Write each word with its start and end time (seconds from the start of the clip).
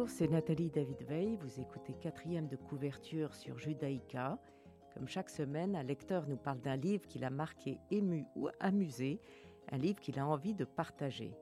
Bonjour, 0.00 0.16
c'est 0.16 0.28
Nathalie 0.28 0.70
David 0.70 1.02
Veil. 1.02 1.36
Vous 1.42 1.60
écoutez 1.60 1.92
quatrième 1.92 2.48
de 2.48 2.56
couverture 2.56 3.34
sur 3.34 3.58
Judaïka. 3.58 4.38
Comme 4.94 5.06
chaque 5.06 5.28
semaine, 5.28 5.76
un 5.76 5.82
lecteur 5.82 6.26
nous 6.26 6.38
parle 6.38 6.58
d'un 6.62 6.76
livre 6.76 7.06
qu'il 7.06 7.22
a 7.22 7.28
marqué, 7.28 7.76
ému 7.90 8.24
ou 8.34 8.48
amusé, 8.60 9.20
un 9.70 9.76
livre 9.76 10.00
qu'il 10.00 10.18
a 10.18 10.26
envie 10.26 10.54
de 10.54 10.64
partager. 10.64 11.34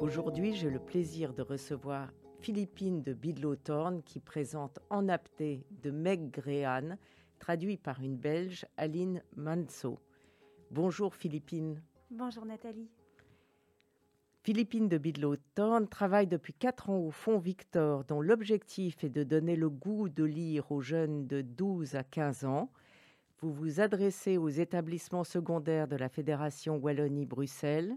Aujourd'hui, 0.00 0.54
j'ai 0.54 0.68
le 0.68 0.78
plaisir 0.78 1.32
de 1.32 1.40
recevoir 1.40 2.12
Philippine 2.40 3.02
de 3.02 3.14
Bidlow-Thorne 3.14 4.02
qui 4.02 4.20
présente 4.20 4.80
En 4.90 5.08
apté 5.08 5.64
de 5.82 5.90
Meg 5.90 6.30
Gréan, 6.30 6.98
traduit 7.38 7.78
par 7.78 8.02
une 8.02 8.18
Belge, 8.18 8.66
Aline 8.76 9.22
Manso. 9.34 9.98
Bonjour 10.70 11.14
Philippine. 11.14 11.82
Bonjour 12.10 12.44
Nathalie. 12.44 12.90
Philippine 14.42 14.88
de 14.88 14.96
Bidlow-Thorne 14.96 15.86
travaille 15.86 16.26
depuis 16.26 16.54
quatre 16.54 16.88
ans 16.88 16.96
au 16.96 17.10
Fonds 17.10 17.38
Victor, 17.38 18.04
dont 18.04 18.22
l'objectif 18.22 19.04
est 19.04 19.10
de 19.10 19.22
donner 19.22 19.54
le 19.54 19.68
goût 19.68 20.08
de 20.08 20.24
lire 20.24 20.72
aux 20.72 20.80
jeunes 20.80 21.26
de 21.26 21.42
12 21.42 21.94
à 21.94 22.04
15 22.04 22.46
ans. 22.46 22.70
Vous 23.40 23.52
vous 23.52 23.80
adressez 23.80 24.38
aux 24.38 24.48
établissements 24.48 25.24
secondaires 25.24 25.88
de 25.88 25.96
la 25.96 26.08
Fédération 26.08 26.78
Wallonie-Bruxelles, 26.78 27.94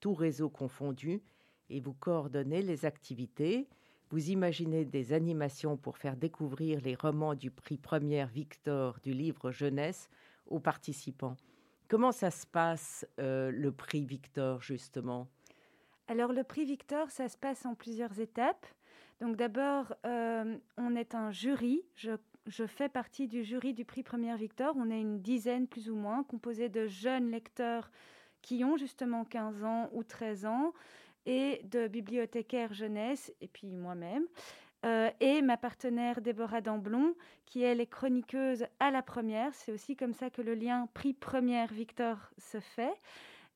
tout 0.00 0.12
réseau 0.12 0.50
confondu, 0.50 1.22
et 1.70 1.80
vous 1.80 1.94
coordonnez 1.94 2.60
les 2.60 2.84
activités. 2.84 3.68
Vous 4.10 4.28
imaginez 4.28 4.84
des 4.84 5.14
animations 5.14 5.78
pour 5.78 5.96
faire 5.96 6.18
découvrir 6.18 6.82
les 6.82 6.94
romans 6.94 7.34
du 7.34 7.50
prix 7.50 7.78
première 7.78 8.28
Victor 8.28 8.98
du 9.02 9.14
livre 9.14 9.50
jeunesse 9.50 10.10
aux 10.46 10.60
participants. 10.60 11.38
Comment 11.88 12.12
ça 12.12 12.30
se 12.30 12.46
passe, 12.46 13.06
euh, 13.20 13.50
le 13.52 13.70
prix 13.70 14.04
Victor, 14.04 14.60
justement? 14.60 15.28
Alors, 16.08 16.32
le 16.32 16.42
prix 16.42 16.64
Victor, 16.64 17.10
ça 17.10 17.28
se 17.28 17.36
passe 17.36 17.64
en 17.64 17.74
plusieurs 17.74 18.18
étapes. 18.18 18.66
Donc, 19.20 19.36
d'abord, 19.36 19.94
euh, 20.04 20.56
on 20.76 20.96
est 20.96 21.14
un 21.14 21.30
jury. 21.30 21.82
Je, 21.94 22.16
fais 22.66 22.88
partie 22.88 23.28
du 23.28 23.44
jury 23.44 23.72
du 23.72 23.84
prix 23.84 24.02
première 24.02 24.36
Victor. 24.36 24.74
On 24.76 24.90
est 24.90 25.00
une 25.00 25.20
dizaine, 25.20 25.66
plus 25.66 25.88
ou 25.88 25.94
moins, 25.94 26.24
composé 26.24 26.68
de 26.68 26.86
jeunes 26.86 27.30
lecteurs 27.30 27.90
qui 28.42 28.64
ont 28.64 28.76
justement 28.76 29.24
15 29.24 29.64
ans 29.64 29.88
ou 29.92 30.04
13 30.04 30.46
ans 30.46 30.72
et 31.24 31.60
de 31.64 31.88
bibliothécaires 31.88 32.72
jeunesse, 32.72 33.32
et 33.40 33.48
puis 33.48 33.76
moi-même. 33.76 34.24
Euh, 34.86 35.10
et 35.20 35.42
ma 35.42 35.56
partenaire 35.56 36.20
Déborah 36.20 36.60
Damblon, 36.60 37.14
qui 37.44 37.62
elle 37.62 37.80
est 37.80 37.86
chroniqueuse 37.86 38.66
à 38.78 38.90
la 38.92 39.02
première. 39.02 39.52
C'est 39.54 39.72
aussi 39.72 39.96
comme 39.96 40.12
ça 40.12 40.30
que 40.30 40.42
le 40.42 40.54
lien 40.54 40.88
prix 40.94 41.12
première 41.12 41.72
Victor 41.72 42.18
se 42.38 42.60
fait. 42.60 42.94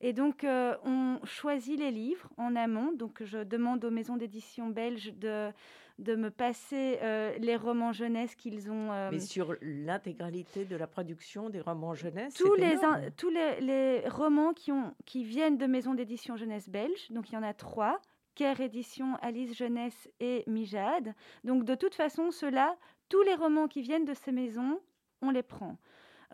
Et 0.01 0.13
donc, 0.13 0.43
euh, 0.43 0.75
on 0.83 1.19
choisit 1.23 1.79
les 1.79 1.91
livres 1.91 2.27
en 2.37 2.55
amont. 2.55 2.91
Donc, 2.91 3.23
je 3.23 3.43
demande 3.43 3.85
aux 3.85 3.91
maisons 3.91 4.17
d'édition 4.17 4.69
belges 4.69 5.13
de, 5.13 5.51
de 5.99 6.15
me 6.15 6.31
passer 6.31 6.97
euh, 7.01 7.37
les 7.37 7.55
romans 7.55 7.93
jeunesse 7.93 8.35
qu'ils 8.35 8.69
ont. 8.69 8.89
Mais 9.11 9.19
sur 9.19 9.55
l'intégralité 9.61 10.65
de 10.65 10.75
la 10.75 10.87
production 10.87 11.49
des 11.49 11.61
romans 11.61 11.93
jeunesse 11.93 12.33
Tous, 12.33 12.55
les, 12.55 12.75
tous 13.15 13.29
les, 13.29 13.61
les, 13.61 14.09
romans 14.09 14.53
qui, 14.53 14.71
ont, 14.73 14.93
qui 15.05 15.23
viennent 15.23 15.57
de 15.57 15.67
maisons 15.67 15.93
d'édition 15.93 16.35
jeunesse 16.35 16.67
belges. 16.67 17.09
Donc, 17.11 17.29
il 17.29 17.35
y 17.35 17.37
en 17.37 17.43
a 17.43 17.53
trois. 17.53 18.01
Care 18.35 18.61
Édition, 18.61 19.15
Alice 19.21 19.55
Jeunesse 19.55 20.09
et 20.19 20.43
Mijade. 20.47 21.13
Donc 21.43 21.65
de 21.65 21.75
toute 21.75 21.95
façon, 21.95 22.31
ceux-là, 22.31 22.75
tous 23.09 23.21
les 23.23 23.35
romans 23.35 23.67
qui 23.67 23.81
viennent 23.81 24.05
de 24.05 24.13
ces 24.13 24.31
maisons, 24.31 24.79
on 25.21 25.31
les 25.31 25.43
prend. 25.43 25.77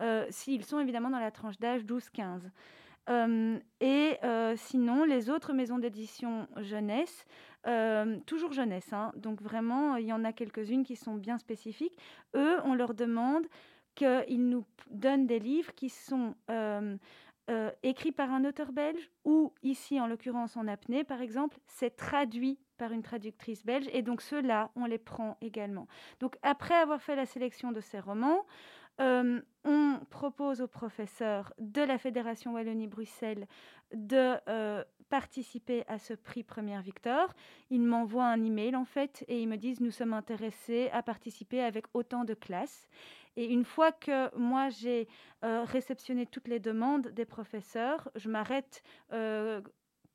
Euh, 0.00 0.26
s'ils 0.30 0.64
sont 0.64 0.78
évidemment 0.78 1.10
dans 1.10 1.18
la 1.18 1.30
tranche 1.30 1.58
d'âge 1.58 1.82
12-15. 1.82 2.42
Euh, 3.10 3.58
et 3.80 4.16
euh, 4.22 4.54
sinon, 4.56 5.04
les 5.04 5.30
autres 5.30 5.52
maisons 5.52 5.78
d'édition 5.78 6.46
jeunesse, 6.58 7.24
toujours 8.24 8.52
jeunesse, 8.52 8.90
hein, 8.94 9.12
donc 9.16 9.42
vraiment, 9.42 9.96
il 9.96 10.06
y 10.06 10.12
en 10.12 10.24
a 10.24 10.32
quelques-unes 10.32 10.84
qui 10.84 10.96
sont 10.96 11.16
bien 11.16 11.36
spécifiques. 11.36 11.98
Eux, 12.34 12.58
on 12.64 12.74
leur 12.74 12.94
demande 12.94 13.46
qu'ils 13.94 14.48
nous 14.48 14.64
donnent 14.90 15.26
des 15.26 15.38
livres 15.38 15.74
qui 15.74 15.90
sont 15.90 16.34
euh, 17.48 17.70
écrit 17.82 18.12
par 18.12 18.30
un 18.30 18.44
auteur 18.44 18.72
belge 18.72 19.10
ou 19.24 19.54
ici 19.62 20.00
en 20.00 20.06
l'occurrence 20.06 20.56
en 20.56 20.68
apnée 20.68 21.04
par 21.04 21.20
exemple, 21.20 21.58
c'est 21.66 21.96
traduit 21.96 22.58
par 22.76 22.92
une 22.92 23.02
traductrice 23.02 23.64
belge 23.64 23.88
et 23.92 24.02
donc 24.02 24.20
ceux-là 24.20 24.70
on 24.76 24.84
les 24.84 24.98
prend 24.98 25.36
également. 25.40 25.86
Donc 26.20 26.36
après 26.42 26.74
avoir 26.74 27.00
fait 27.00 27.16
la 27.16 27.26
sélection 27.26 27.72
de 27.72 27.80
ces 27.80 28.00
romans, 28.00 28.44
euh, 29.00 29.40
on 29.64 30.00
propose 30.10 30.60
aux 30.60 30.68
professeurs 30.68 31.52
de 31.58 31.82
la 31.82 31.98
Fédération 31.98 32.54
Wallonie-Bruxelles 32.54 33.46
de 33.94 34.34
euh, 34.48 34.84
participer 35.08 35.84
à 35.86 35.98
ce 35.98 36.14
prix 36.14 36.42
Première 36.42 36.82
Victor. 36.82 37.32
Ils 37.70 37.82
m'envoient 37.82 38.26
un 38.26 38.42
email 38.42 38.74
en 38.74 38.84
fait 38.84 39.24
et 39.28 39.40
ils 39.40 39.48
me 39.48 39.56
disent 39.56 39.80
nous 39.80 39.90
sommes 39.90 40.12
intéressés 40.12 40.90
à 40.92 41.02
participer 41.02 41.62
avec 41.62 41.86
autant 41.94 42.24
de 42.24 42.34
classes. 42.34 42.88
Et 43.38 43.46
une 43.46 43.64
fois 43.64 43.92
que 43.92 44.34
moi 44.36 44.68
j'ai 44.68 45.06
euh, 45.44 45.64
réceptionné 45.64 46.26
toutes 46.26 46.48
les 46.48 46.58
demandes 46.58 47.08
des 47.08 47.24
professeurs, 47.24 48.10
je 48.16 48.28
m'arrête 48.28 48.82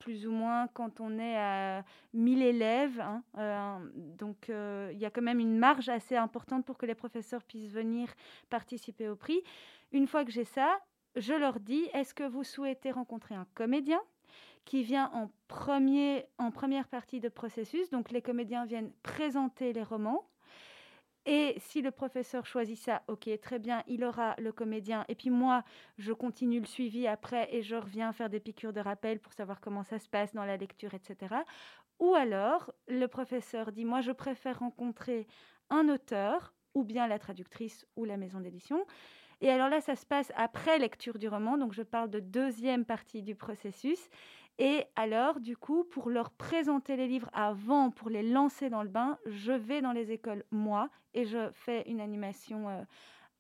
plus 0.04 0.28
ou 0.28 0.32
moins 0.32 0.68
quand 0.68 1.00
on 1.00 1.18
est 1.18 1.38
à 1.38 1.86
1000 2.14 2.42
élèves. 2.42 3.00
Hein, 3.00 3.24
euh, 3.38 3.78
donc 3.96 4.50
euh, 4.50 4.90
il 4.92 5.00
y 5.00 5.06
a 5.06 5.10
quand 5.10 5.22
même 5.22 5.40
une 5.40 5.58
marge 5.58 5.88
assez 5.88 6.18
importante 6.18 6.66
pour 6.66 6.78
que 6.78 6.86
les 6.86 6.96
professeurs 6.96 7.42
puissent 7.44 7.72
venir 7.72 8.14
participer 8.50 9.08
au 9.08 9.16
prix. 9.16 9.42
Une 9.94 10.08
fois 10.08 10.26
que 10.26 10.32
j'ai 10.32 10.44
ça, 10.44 10.78
je 11.16 11.34
leur 11.34 11.62
dis, 11.62 11.90
est-ce 11.94 12.14
que 12.14 12.28
vous 12.28 12.44
souhaitez 12.44 12.92
rencontrer 12.92 13.36
un 13.36 13.48
comédien 13.54 14.02
qui 14.66 14.84
vient 14.84 15.10
en 15.14 16.52
première 16.52 16.88
partie 16.90 17.22
de 17.22 17.30
processus? 17.30 17.90
Donc 17.90 18.12
les 18.12 18.22
comédiens 18.22 18.66
viennent 18.66 18.92
présenter 19.04 19.72
les 19.72 19.84
romans. 19.84 20.28
Et 21.26 21.56
si 21.58 21.82
le 21.82 21.92
professeur 21.92 22.46
choisit 22.46 22.78
ça, 22.78 23.02
ok, 23.08 23.30
très 23.42 23.58
bien, 23.58 23.84
il 23.88 24.04
aura 24.04 24.36
le 24.40 24.52
comédien. 24.52 25.06
Et 25.08 25.16
puis 25.16 25.30
moi, 25.30 25.64
je 25.98 26.12
continue 26.12 26.60
le 26.60 26.66
suivi 26.66 27.08
après 27.08 27.48
et 27.56 27.62
je 27.62 27.76
reviens 27.76 28.12
faire 28.12 28.30
des 28.30 28.42
piqûres 28.42 28.74
de 28.74 28.82
rappel 28.82 29.20
pour 29.20 29.32
savoir 29.34 29.62
comment 29.62 29.84
ça 29.84 30.00
se 30.00 30.10
passe 30.10 30.34
dans 30.34 30.44
la 30.44 30.58
lecture, 30.58 30.94
etc. 30.94 31.36
Ou 32.00 32.14
alors, 32.16 32.74
le 32.88 33.08
professeur 33.08 33.72
dit, 33.72 33.86
moi, 33.86 34.02
je 34.02 34.12
préfère 34.12 34.60
rencontrer 34.60 35.28
un 35.70 35.88
auteur 35.88 36.54
ou 36.74 36.84
bien 36.84 37.08
la 37.08 37.20
traductrice 37.20 37.86
ou 37.96 38.04
la 38.04 38.18
maison 38.18 38.42
d'édition. 38.42 38.86
Et 39.42 39.50
alors 39.50 39.70
là, 39.70 39.82
ça 39.82 39.96
se 39.96 40.06
passe 40.06 40.32
après 40.36 40.80
lecture 40.80 41.20
du 41.20 41.28
roman, 41.28 41.58
donc 41.58 41.74
je 41.74 41.82
parle 41.82 42.10
de 42.10 42.20
deuxième 42.20 42.86
partie 42.86 43.22
du 43.22 43.36
processus. 43.36 44.00
Et 44.60 44.86
alors, 44.96 45.40
du 45.40 45.58
coup, 45.58 45.84
pour 45.84 46.10
leur 46.10 46.30
présenter 46.30 46.96
les 46.96 47.08
livres 47.08 47.30
avant, 47.34 47.90
pour 47.90 48.10
les 48.10 48.24
lancer 48.24 48.70
dans 48.70 48.84
le 48.84 48.90
bain, 48.90 49.18
je 49.26 49.52
vais 49.52 49.82
dans 49.82 49.94
les 49.94 50.12
écoles, 50.12 50.44
moi, 50.52 50.90
et 51.14 51.26
je 51.26 51.50
fais 51.52 51.84
une 51.90 52.00
animation 52.00 52.70
euh, 52.70 52.84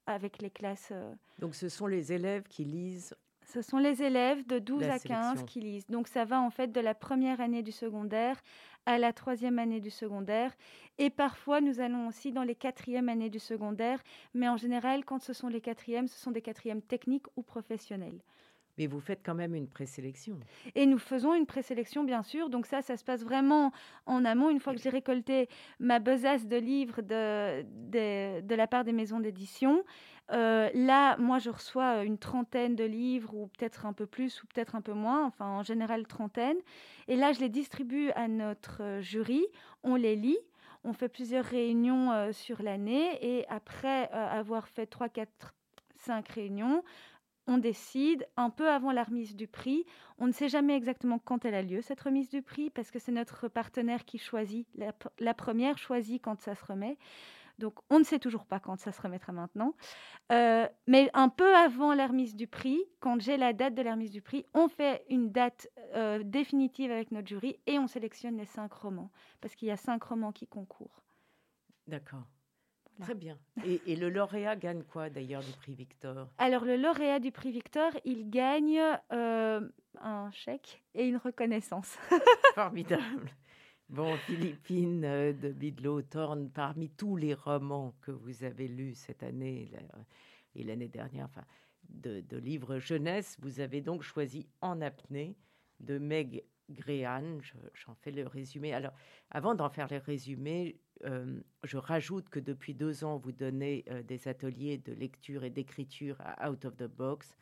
avec 0.07 0.41
les 0.41 0.49
classes. 0.49 0.89
Euh. 0.91 1.13
Donc, 1.39 1.53
ce 1.53 1.69
sont 1.69 1.87
les 1.87 2.13
élèves 2.13 2.43
qui 2.43 2.65
lisent 2.65 3.15
ce 3.45 3.61
sont 3.61 3.77
les 3.77 4.01
élèves 4.01 4.45
de 4.47 4.57
12 4.57 4.83
à 4.83 4.99
15 4.99 5.43
qui 5.45 5.59
lisent. 5.59 5.85
Donc 5.87 6.07
ça 6.07 6.25
va 6.25 6.41
en 6.41 6.49
fait 6.49 6.71
de 6.71 6.79
la 6.79 6.95
première 6.95 7.41
année 7.41 7.61
du 7.61 7.71
secondaire 7.71 8.41
à 8.85 8.97
la 8.97 9.13
troisième 9.13 9.59
année 9.59 9.79
du 9.79 9.89
secondaire. 9.89 10.51
Et 10.97 11.09
parfois, 11.09 11.61
nous 11.61 11.79
allons 11.79 12.07
aussi 12.07 12.31
dans 12.31 12.43
les 12.43 12.55
quatrièmes 12.55 13.09
années 13.09 13.29
du 13.29 13.39
secondaire. 13.39 14.01
Mais 14.33 14.49
en 14.49 14.57
général, 14.57 15.05
quand 15.05 15.21
ce 15.21 15.33
sont 15.33 15.47
les 15.47 15.61
quatrièmes, 15.61 16.07
ce 16.07 16.19
sont 16.19 16.31
des 16.31 16.41
quatrièmes 16.41 16.81
techniques 16.81 17.27
ou 17.35 17.43
professionnels. 17.43 18.21
Mais 18.77 18.87
vous 18.87 18.99
faites 18.99 19.21
quand 19.23 19.35
même 19.35 19.55
une 19.55 19.67
présélection. 19.67 20.39
Et 20.75 20.85
nous 20.85 20.97
faisons 20.97 21.33
une 21.35 21.45
présélection, 21.45 22.03
bien 22.03 22.23
sûr. 22.23 22.49
Donc 22.49 22.65
ça, 22.65 22.81
ça 22.81 22.97
se 22.97 23.03
passe 23.03 23.23
vraiment 23.23 23.71
en 24.05 24.25
amont. 24.25 24.49
Une 24.49 24.59
fois 24.59 24.73
que 24.73 24.79
j'ai 24.79 24.89
récolté 24.89 25.47
ma 25.79 25.99
besace 25.99 26.47
de 26.47 26.57
livres 26.57 27.01
de, 27.01 27.63
de, 27.63 28.41
de 28.41 28.55
la 28.55 28.67
part 28.67 28.83
des 28.83 28.93
maisons 28.93 29.19
d'édition, 29.19 29.83
euh, 30.31 30.69
là, 30.73 31.17
moi, 31.17 31.39
je 31.39 31.49
reçois 31.49 32.03
une 32.03 32.17
trentaine 32.17 32.75
de 32.75 32.83
livres, 32.83 33.33
ou 33.35 33.47
peut-être 33.47 33.85
un 33.85 33.93
peu 33.93 34.05
plus, 34.05 34.41
ou 34.43 34.47
peut-être 34.47 34.75
un 34.75 34.81
peu 34.81 34.93
moins, 34.93 35.25
enfin 35.25 35.45
en 35.45 35.63
général 35.63 36.07
trentaine. 36.07 36.57
Et 37.07 37.15
là, 37.15 37.33
je 37.33 37.39
les 37.39 37.49
distribue 37.49 38.09
à 38.11 38.27
notre 38.27 38.81
euh, 38.81 39.01
jury. 39.01 39.45
On 39.83 39.95
les 39.95 40.15
lit. 40.15 40.39
On 40.85 40.93
fait 40.93 41.09
plusieurs 41.09 41.45
réunions 41.45 42.11
euh, 42.11 42.31
sur 42.31 42.61
l'année. 42.61 43.17
Et 43.21 43.45
après 43.49 44.09
avoir 44.11 44.67
fait 44.67 44.85
trois, 44.85 45.09
quatre, 45.09 45.53
cinq 45.95 46.27
réunions, 46.29 46.83
on 47.47 47.57
décide 47.57 48.27
un 48.37 48.49
peu 48.49 48.69
avant 48.69 48.91
la 48.91 49.03
remise 49.03 49.35
du 49.35 49.47
prix. 49.47 49.85
On 50.17 50.27
ne 50.27 50.31
sait 50.31 50.49
jamais 50.49 50.75
exactement 50.75 51.19
quand 51.19 51.45
elle 51.45 51.55
a 51.55 51.61
lieu, 51.61 51.81
cette 51.81 52.01
remise 52.01 52.29
du 52.29 52.41
prix, 52.41 52.69
parce 52.69 52.91
que 52.91 52.99
c'est 52.99 53.11
notre 53.11 53.47
partenaire 53.47 54.05
qui 54.05 54.17
choisit. 54.17 54.67
La, 55.19 55.33
première 55.33 55.77
choisit 55.77 56.21
quand 56.21 56.39
ça 56.39 56.55
se 56.55 56.63
remet. 56.65 56.97
Donc, 57.59 57.75
on 57.89 57.99
ne 57.99 58.03
sait 58.03 58.17
toujours 58.17 58.45
pas 58.45 58.59
quand 58.59 58.79
ça 58.79 58.91
se 58.91 59.01
remettra 59.01 59.31
maintenant. 59.31 59.75
Euh, 60.31 60.67
mais 60.87 61.11
un 61.13 61.29
peu 61.29 61.55
avant 61.55 61.93
la 61.93 62.07
remise 62.07 62.35
du 62.35 62.47
prix, 62.47 62.81
quand 62.99 63.21
j'ai 63.21 63.37
la 63.37 63.53
date 63.53 63.75
de 63.75 63.81
la 63.81 63.91
remise 63.91 64.11
du 64.11 64.21
prix, 64.21 64.45
on 64.53 64.69
fait 64.69 65.05
une 65.09 65.31
date 65.31 65.67
euh, 65.93 66.23
définitive 66.23 66.91
avec 66.91 67.11
notre 67.11 67.27
jury 67.27 67.59
et 67.67 67.77
on 67.77 67.87
sélectionne 67.87 68.37
les 68.37 68.45
cinq 68.45 68.73
romans, 68.73 69.11
parce 69.39 69.55
qu'il 69.55 69.67
y 69.67 69.71
a 69.71 69.77
cinq 69.77 70.03
romans 70.03 70.31
qui 70.31 70.47
concourent. 70.47 71.03
D'accord. 71.87 72.23
Très 73.01 73.15
bien. 73.15 73.37
Et, 73.65 73.95
le 73.95 74.09
lauréat 74.09 74.55
gagne 74.55 74.83
quoi 74.83 75.09
d'ailleurs 75.09 75.43
du 75.43 75.51
prix 75.51 75.73
Victor? 75.73 76.27
Alors 76.37 76.65
le 76.65 76.77
lauréat 76.77 77.19
du 77.19 77.31
prix 77.31 77.51
Victor, 77.51 77.91
il 78.05 78.29
gagne 78.29 78.79
euh, 79.11 79.67
un 79.99 80.31
chèque 80.31 80.83
et 80.93 81.05
une 81.05 81.17
reconnaissance. 81.17 81.97
Formidable. 82.55 83.29
Bon, 83.89 84.15
Philippine 84.17 85.05
euh, 85.05 85.33
de 85.33 85.51
Bidlow 85.51 86.01
Thorne, 86.03 86.49
parmi 86.49 86.89
tous 86.89 87.15
les 87.15 87.33
romans 87.33 87.93
que 88.01 88.11
vous 88.11 88.43
avez 88.43 88.67
lus 88.67 88.95
cette 88.95 89.23
année 89.23 89.71
et 90.55 90.63
l'année 90.63 90.87
dernière, 90.87 91.25
enfin, 91.25 91.45
de, 91.89 92.21
de, 92.21 92.37
livres 92.37 92.79
jeunesse, 92.79 93.37
vous 93.41 93.59
avez 93.59 93.81
donc 93.81 94.03
choisi 94.03 94.47
En 94.61 94.81
apnée 94.81 95.35
de 95.79 95.97
Meg 95.97 96.43
Gréan. 96.69 97.39
J'en 97.73 97.95
fais 97.95 98.11
le 98.11 98.25
résumé. 98.25 98.73
Alors, 98.73 98.93
avant 99.29 99.53
d'en 99.53 99.69
faire 99.69 99.87
le 99.91 99.97
résumé, 99.97 100.79
euh, 101.05 101.39
je 101.63 101.77
rajoute 101.77 102.29
que 102.29 102.39
depuis 102.39 102.73
deux 102.73 103.03
ans, 103.03 103.17
vous 103.17 103.31
donnez 103.31 103.83
euh, 103.89 104.03
des 104.03 104.27
ateliers 104.27 104.77
de 104.77 104.93
lecture 104.93 105.43
et 105.43 105.49
d'écriture 105.49 106.17
à 106.19 106.49
Out 106.49 106.65
of 106.65 106.77
the 106.77 106.87
Box, 106.87 107.35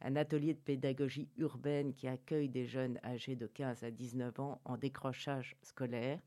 un 0.00 0.16
atelier 0.16 0.54
de 0.54 0.60
pédagogie 0.60 1.28
urbaine 1.36 1.92
qui 1.94 2.06
accueille 2.06 2.48
des 2.48 2.66
jeunes 2.66 2.98
âgés 3.04 3.34
de 3.34 3.46
15 3.46 3.82
à 3.82 3.90
19 3.90 4.38
ans 4.40 4.60
en 4.64 4.76
décrochage 4.76 5.56
scolaire. 5.62 6.20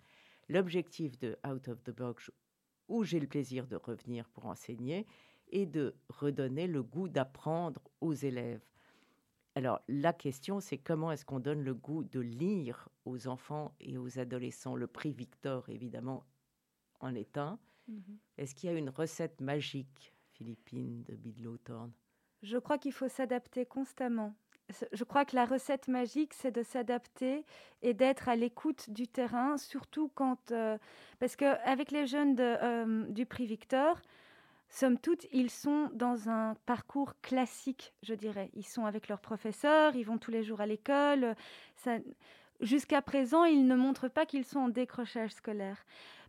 L'objectif 0.50 1.18
de 1.20 1.38
Out 1.48 1.70
of 1.70 1.82
the 1.84 1.92
Box, 1.92 2.30
où 2.90 3.04
j'ai 3.04 3.20
le 3.20 3.28
plaisir 3.28 3.68
de 3.68 3.78
revenir 3.78 4.28
pour 4.30 4.48
enseigner, 4.48 5.08
est 5.52 5.66
de 5.66 5.96
redonner 6.10 6.68
le 6.68 6.84
goût 6.84 7.08
d'apprendre 7.08 7.82
aux 8.02 8.14
élèves. 8.14 8.62
Alors 9.56 9.82
la 9.88 10.14
question, 10.14 10.60
c'est 10.60 10.78
comment 10.78 11.12
est-ce 11.12 11.26
qu'on 11.26 11.40
donne 11.40 11.64
le 11.64 11.74
goût 11.74 12.04
de 12.04 12.20
lire 12.20 12.90
aux 13.06 13.28
enfants 13.28 13.74
et 13.80 13.98
aux 13.98 14.18
adolescents? 14.18 14.76
Le 14.76 14.88
prix 14.88 15.12
Victor, 15.12 15.70
évidemment, 15.70 16.24
en 17.02 17.16
est 17.16 17.38
un. 17.38 17.60
Mhm. 17.88 18.18
Est-ce 18.38 18.56
qu'il 18.56 18.70
y 18.70 18.74
a 18.74 18.78
une 18.78 18.90
recette 18.90 19.42
magique, 19.42 20.16
Philippine, 20.34 21.04
de 21.04 21.16
Bidlow 21.16 21.58
Thorne 21.58 21.92
Je 22.44 22.58
crois 22.58 22.78
qu'il 22.78 22.94
faut 22.94 23.10
s'adapter 23.10 23.66
constamment. 23.66 24.36
Je 24.94 25.04
crois 25.04 25.26
que 25.26 25.36
la 25.36 25.46
recette 25.46 25.88
magique, 25.88 26.34
c'est 26.34 26.52
de 26.52 26.64
s'adapter 26.64 27.46
et 27.82 27.94
d'être 27.94 28.30
à 28.30 28.36
l'écoute 28.36 28.90
du 28.90 29.08
terrain, 29.08 29.58
surtout 29.58 30.10
quand... 30.16 30.52
Euh, 30.52 30.78
parce 31.20 31.36
qu'avec 31.36 31.92
les 31.92 32.08
jeunes 32.08 32.36
de, 32.36 32.44
euh, 32.44 33.06
du 33.10 33.26
prix 33.26 33.46
Victor, 33.46 34.00
somme 34.70 34.98
toute, 34.98 35.28
ils 35.34 35.50
sont 35.50 35.90
dans 35.94 36.30
un 36.30 36.56
parcours 36.66 37.20
classique, 37.22 37.94
je 38.02 38.14
dirais. 38.14 38.50
Ils 38.54 38.66
sont 38.66 38.86
avec 38.86 39.10
leurs 39.10 39.20
professeurs, 39.20 39.96
ils 39.96 40.06
vont 40.06 40.18
tous 40.18 40.32
les 40.32 40.44
jours 40.44 40.62
à 40.62 40.66
l'école. 40.66 41.36
Jusqu'à 42.62 43.02
présent, 43.02 43.44
ils 43.44 43.68
ne 43.68 43.76
montrent 43.76 44.08
pas 44.08 44.26
qu'ils 44.26 44.46
sont 44.46 44.60
en 44.60 44.70
décrochage 44.70 45.32
scolaire. 45.32 45.84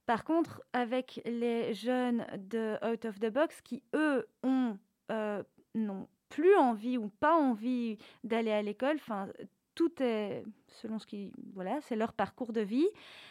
Par 0.06 0.24
contre, 0.24 0.62
avec 0.72 1.20
les 1.24 1.74
jeunes 1.74 2.26
de 2.36 2.76
Out 2.84 3.04
of 3.04 3.20
the 3.20 3.30
Box 3.30 3.60
qui, 3.62 3.82
eux, 3.94 4.26
ont, 4.42 4.78
euh, 5.10 5.42
n'ont 5.74 6.08
plus 6.28 6.56
envie 6.56 6.98
ou 6.98 7.08
pas 7.08 7.36
envie 7.36 7.98
d'aller 8.24 8.52
à 8.52 8.62
l'école, 8.62 8.96
enfin, 8.96 9.28
tout 9.74 10.02
est 10.02 10.44
selon 10.68 10.98
ce 10.98 11.06
qui 11.06 11.32
voilà 11.54 11.80
c'est 11.80 11.96
leur 11.96 12.12
parcours 12.12 12.52
de 12.52 12.60
vie 12.60 12.86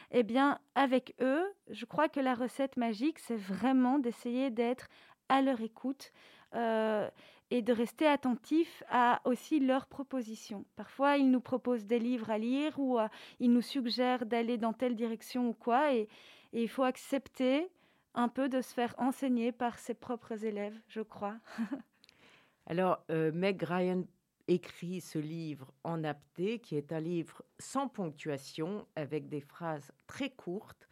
eh 0.09 0.23
bien 0.23 0.57
avec 0.73 1.13
eux 1.21 1.43
je 1.69 1.85
crois 1.85 2.09
que 2.09 2.19
la 2.19 2.33
recette 2.33 2.77
magique 2.77 3.19
c'est 3.19 3.35
vraiment 3.35 3.99
d'essayer 3.99 4.49
d'être 4.49 4.87
à 5.29 5.41
leur 5.41 5.61
écoute 5.61 6.11
euh, 6.55 7.09
et 7.51 7.61
de 7.61 7.73
rester 7.73 8.07
attentif 8.07 8.83
à 8.89 9.21
aussi 9.25 9.59
leurs 9.59 9.87
propositions. 9.87 10.65
Parfois, 10.77 11.17
ils 11.17 11.29
nous 11.29 11.41
proposent 11.41 11.85
des 11.85 11.99
livres 11.99 12.29
à 12.29 12.37
lire 12.37 12.79
ou 12.79 12.97
euh, 12.97 13.07
ils 13.39 13.51
nous 13.51 13.61
suggèrent 13.61 14.25
d'aller 14.25 14.57
dans 14.57 14.73
telle 14.73 14.95
direction 14.95 15.49
ou 15.49 15.53
quoi, 15.53 15.93
et, 15.93 16.07
il 16.53 16.69
faut 16.69 16.83
accepter 16.83 17.69
un 18.13 18.27
peu 18.27 18.49
de 18.49 18.61
se 18.61 18.73
faire 18.73 18.93
enseigner 18.97 19.51
par 19.51 19.79
ses 19.79 19.93
propres 19.93 20.43
élèves, 20.43 20.77
je 20.87 21.01
crois. 21.01 21.37
Alors, 22.65 23.03
euh, 23.09 23.31
Meg 23.33 23.61
Ryan 23.63 24.03
écrit 24.47 25.01
ce 25.01 25.17
livre 25.17 25.73
en 25.83 26.03
apté, 26.03 26.59
qui 26.59 26.75
est 26.75 26.91
un 26.91 26.99
livre 26.99 27.43
sans 27.59 27.87
ponctuation, 27.87 28.85
avec 28.95 29.29
des 29.29 29.41
phrases 29.41 29.91
très 30.07 30.29
courtes 30.29 30.89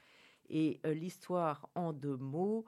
et 0.49 0.79
euh, 0.85 0.93
l'histoire 0.93 1.69
en 1.75 1.93
deux 1.93 2.17
mots. 2.17 2.65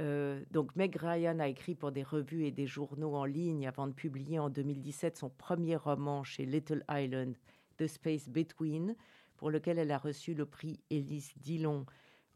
Euh, 0.00 0.42
donc 0.50 0.74
Meg 0.76 0.96
Ryan 0.96 1.38
a 1.38 1.48
écrit 1.48 1.74
pour 1.74 1.92
des 1.92 2.02
revues 2.02 2.46
et 2.46 2.50
des 2.50 2.66
journaux 2.66 3.14
en 3.14 3.24
ligne 3.24 3.66
avant 3.66 3.86
de 3.86 3.92
publier 3.92 4.38
en 4.38 4.50
2017 4.50 5.16
son 5.16 5.30
premier 5.30 5.76
roman 5.76 6.24
chez 6.24 6.44
Little 6.44 6.84
Island, 6.90 7.36
The 7.76 7.86
Space 7.86 8.28
Between, 8.28 8.96
pour 9.36 9.50
lequel 9.50 9.78
elle 9.78 9.92
a 9.92 9.98
reçu 9.98 10.34
le 10.34 10.46
prix 10.46 10.80
Elise 10.90 11.32
Dillon 11.36 11.86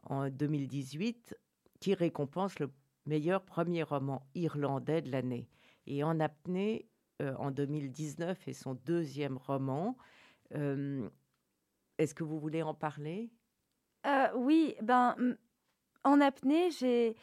en 0.03 0.29
2018, 0.29 1.37
qui 1.79 1.93
récompense 1.93 2.59
le 2.59 2.71
meilleur 3.05 3.43
premier 3.43 3.83
roman 3.83 4.25
irlandais 4.35 5.01
de 5.01 5.11
l'année. 5.11 5.49
Et 5.87 6.03
En 6.03 6.19
apnée, 6.19 6.89
euh, 7.21 7.35
en 7.37 7.51
2019 7.51 8.47
et 8.47 8.53
son 8.53 8.75
deuxième 8.75 9.35
roman. 9.35 9.97
Euh, 10.55 11.09
est-ce 11.97 12.15
que 12.15 12.23
vous 12.23 12.39
voulez 12.39 12.63
en 12.63 12.73
parler? 12.73 13.29
Euh, 14.05 14.27
Oui, 14.35 14.75
ben, 14.81 15.15
en 16.05 16.21
apnée, 16.21 16.71
j'ai... 16.71 17.17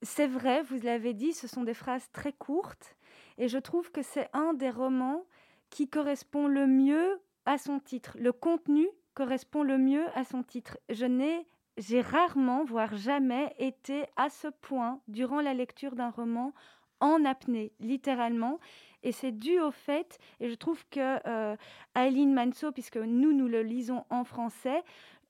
C'est 0.00 0.26
vrai, 0.28 0.62
vous 0.62 0.78
l'avez 0.80 1.12
dit, 1.12 1.34
ce 1.34 1.46
sont 1.46 1.64
des 1.64 1.74
phrases 1.74 2.08
très 2.12 2.32
courtes 2.32 2.96
et 3.36 3.48
je 3.48 3.58
trouve 3.58 3.90
que 3.90 4.00
c'est 4.00 4.30
un 4.32 4.54
des 4.54 4.70
romans 4.70 5.26
qui 5.70 5.90
correspond 5.90 6.46
le 6.46 6.66
mieux 6.66 7.20
à 7.44 7.58
son 7.58 7.80
titre. 7.80 8.16
Le 8.18 8.32
contenu 8.32 8.88
correspond 9.12 9.64
le 9.64 9.76
mieux 9.76 10.06
à 10.14 10.24
son 10.24 10.42
titre. 10.42 10.78
Je 10.88 11.04
n'ai 11.04 11.46
j'ai 11.78 12.00
rarement, 12.00 12.64
voire 12.64 12.96
jamais, 12.96 13.54
été 13.58 14.04
à 14.16 14.28
ce 14.28 14.48
point 14.48 15.00
durant 15.08 15.40
la 15.40 15.54
lecture 15.54 15.94
d'un 15.94 16.10
roman 16.10 16.52
en 17.00 17.24
apnée, 17.24 17.72
littéralement. 17.80 18.58
Et 19.04 19.12
c'est 19.12 19.32
dû 19.32 19.60
au 19.60 19.70
fait, 19.70 20.18
et 20.40 20.48
je 20.48 20.54
trouve 20.56 20.84
que 20.90 21.20
euh, 21.28 21.56
Aileen 21.94 22.34
Manso, 22.34 22.72
puisque 22.72 22.96
nous, 22.96 23.32
nous 23.32 23.46
le 23.46 23.62
lisons 23.62 24.04
en 24.10 24.24
français, 24.24 24.82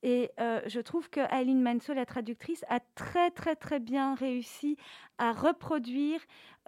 et 0.03 0.31
euh, 0.39 0.61
je 0.67 0.81
trouve 0.81 1.11
que 1.11 1.21
Aileen 1.21 1.61
Manso, 1.61 1.93
la 1.93 2.07
traductrice, 2.07 2.65
a 2.69 2.81
très 2.95 3.31
très 3.31 3.57
très 3.57 3.81
bien 3.81 4.15
réussi 4.15 4.77
à 5.19 5.33
reproduire 5.33 6.21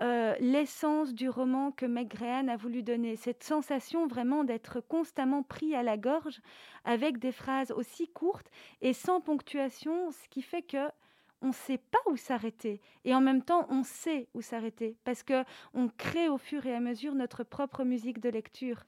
euh, 0.03 0.35
l'essence 0.41 1.15
du 1.15 1.29
roman 1.29 1.71
que 1.73 1.87
Meg 1.87 2.13
a 2.23 2.57
voulu 2.57 2.83
donner. 2.83 3.17
Cette 3.17 3.45
sensation 3.45 4.07
vraiment 4.07 4.45
d'être 4.45 4.81
constamment 4.81 5.43
pris 5.43 5.75
à 5.75 5.83
la 5.83 5.97
gorge 5.97 6.41
avec 6.85 7.19
des 7.19 7.33
phrases 7.33 7.71
aussi 7.71 8.09
courtes 8.09 8.51
et 8.81 8.93
sans 8.93 9.21
ponctuation, 9.21 10.11
ce 10.11 10.29
qui 10.29 10.43
fait 10.43 10.63
que 10.63 10.89
on 11.43 11.49
ne 11.49 11.53
sait 11.53 11.79
pas 11.79 11.99
où 12.07 12.17
s'arrêter 12.17 12.81
et 13.05 13.15
en 13.15 13.21
même 13.21 13.43
temps 13.43 13.67
on 13.71 13.83
sait 13.83 14.29
où 14.35 14.43
s'arrêter 14.43 14.97
parce 15.05 15.23
que 15.23 15.45
on 15.73 15.89
crée 15.89 16.29
au 16.29 16.37
fur 16.37 16.67
et 16.67 16.75
à 16.75 16.81
mesure 16.81 17.15
notre 17.15 17.45
propre 17.45 17.85
musique 17.85 18.21
de 18.21 18.29
lecture. 18.29 18.85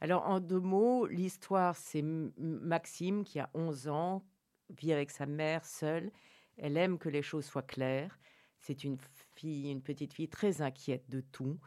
Alors 0.00 0.26
en 0.26 0.40
deux 0.40 0.60
mots, 0.60 1.06
l'histoire 1.06 1.76
c'est 1.76 2.02
Maxime 2.02 3.24
qui 3.24 3.38
a 3.38 3.50
11 3.54 3.88
ans, 3.88 4.24
vit 4.70 4.92
avec 4.92 5.10
sa 5.10 5.26
mère 5.26 5.64
seule, 5.64 6.10
elle 6.56 6.76
aime 6.76 6.98
que 6.98 7.08
les 7.08 7.22
choses 7.22 7.44
soient 7.44 7.62
claires. 7.62 8.18
C'est 8.58 8.84
une 8.84 8.98
fille, 9.34 9.70
une 9.70 9.82
petite 9.82 10.12
fille 10.12 10.28
très 10.28 10.62
inquiète 10.62 11.08
de 11.08 11.20
tout. 11.20 11.58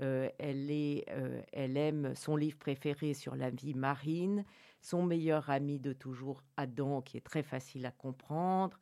Euh, 0.00 0.28
elle, 0.38 0.70
est, 0.70 1.04
euh, 1.10 1.42
elle 1.52 1.76
aime 1.76 2.14
son 2.14 2.36
livre 2.36 2.58
préféré 2.58 3.12
sur 3.14 3.36
la 3.36 3.50
vie 3.50 3.74
marine, 3.74 4.44
son 4.80 5.02
meilleur 5.02 5.50
ami 5.50 5.78
de 5.78 5.92
toujours, 5.92 6.42
Adam, 6.56 7.02
qui 7.02 7.18
est 7.18 7.22
très 7.22 7.42
facile 7.42 7.84
à 7.84 7.90
comprendre. 7.90 8.78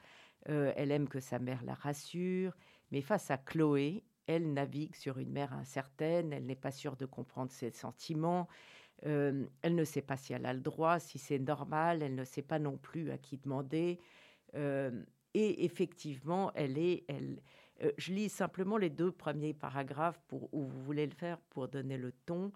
Euh, 0.48 0.72
elle 0.76 0.92
aime 0.92 1.08
que 1.08 1.20
sa 1.20 1.38
mère 1.38 1.64
la 1.64 1.74
rassure, 1.74 2.56
mais 2.90 3.02
face 3.02 3.30
à 3.30 3.38
Chloé, 3.38 4.04
elle 4.26 4.52
navigue 4.52 4.94
sur 4.94 5.18
une 5.18 5.30
mer 5.30 5.52
incertaine, 5.52 6.32
elle 6.32 6.46
n'est 6.46 6.54
pas 6.54 6.70
sûre 6.70 6.96
de 6.96 7.06
comprendre 7.06 7.50
ses 7.50 7.70
sentiments, 7.70 8.48
euh, 9.06 9.46
elle 9.62 9.74
ne 9.74 9.84
sait 9.84 10.02
pas 10.02 10.16
si 10.16 10.32
elle 10.32 10.46
a 10.46 10.52
le 10.52 10.60
droit, 10.60 10.98
si 10.98 11.18
c'est 11.18 11.38
normal, 11.38 12.02
elle 12.02 12.14
ne 12.14 12.24
sait 12.24 12.42
pas 12.42 12.58
non 12.58 12.76
plus 12.76 13.10
à 13.10 13.18
qui 13.18 13.38
demander. 13.38 13.98
Euh, 14.54 14.90
et 15.34 15.64
effectivement, 15.64 16.52
elle 16.54 16.76
est, 16.76 17.04
elle, 17.08 17.40
je 17.96 18.12
lis 18.12 18.28
simplement 18.28 18.76
les 18.76 18.90
deux 18.90 19.12
premiers 19.12 19.54
paragraphes 19.54 20.20
pour, 20.28 20.52
où 20.52 20.64
vous 20.64 20.82
voulez 20.82 21.06
le 21.06 21.14
faire 21.14 21.38
pour 21.50 21.68
donner 21.68 21.96
le 21.96 22.12
ton. 22.26 22.52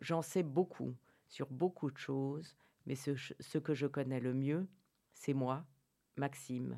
J'en 0.00 0.22
sais 0.22 0.42
beaucoup 0.42 0.94
sur 1.28 1.48
beaucoup 1.50 1.90
de 1.90 1.98
choses, 1.98 2.56
mais 2.86 2.94
ce 2.94 3.58
que 3.58 3.74
je 3.74 3.86
connais 3.86 4.20
le 4.20 4.34
mieux, 4.34 4.66
c'est 5.12 5.34
moi, 5.34 5.64
Maxime. 6.16 6.76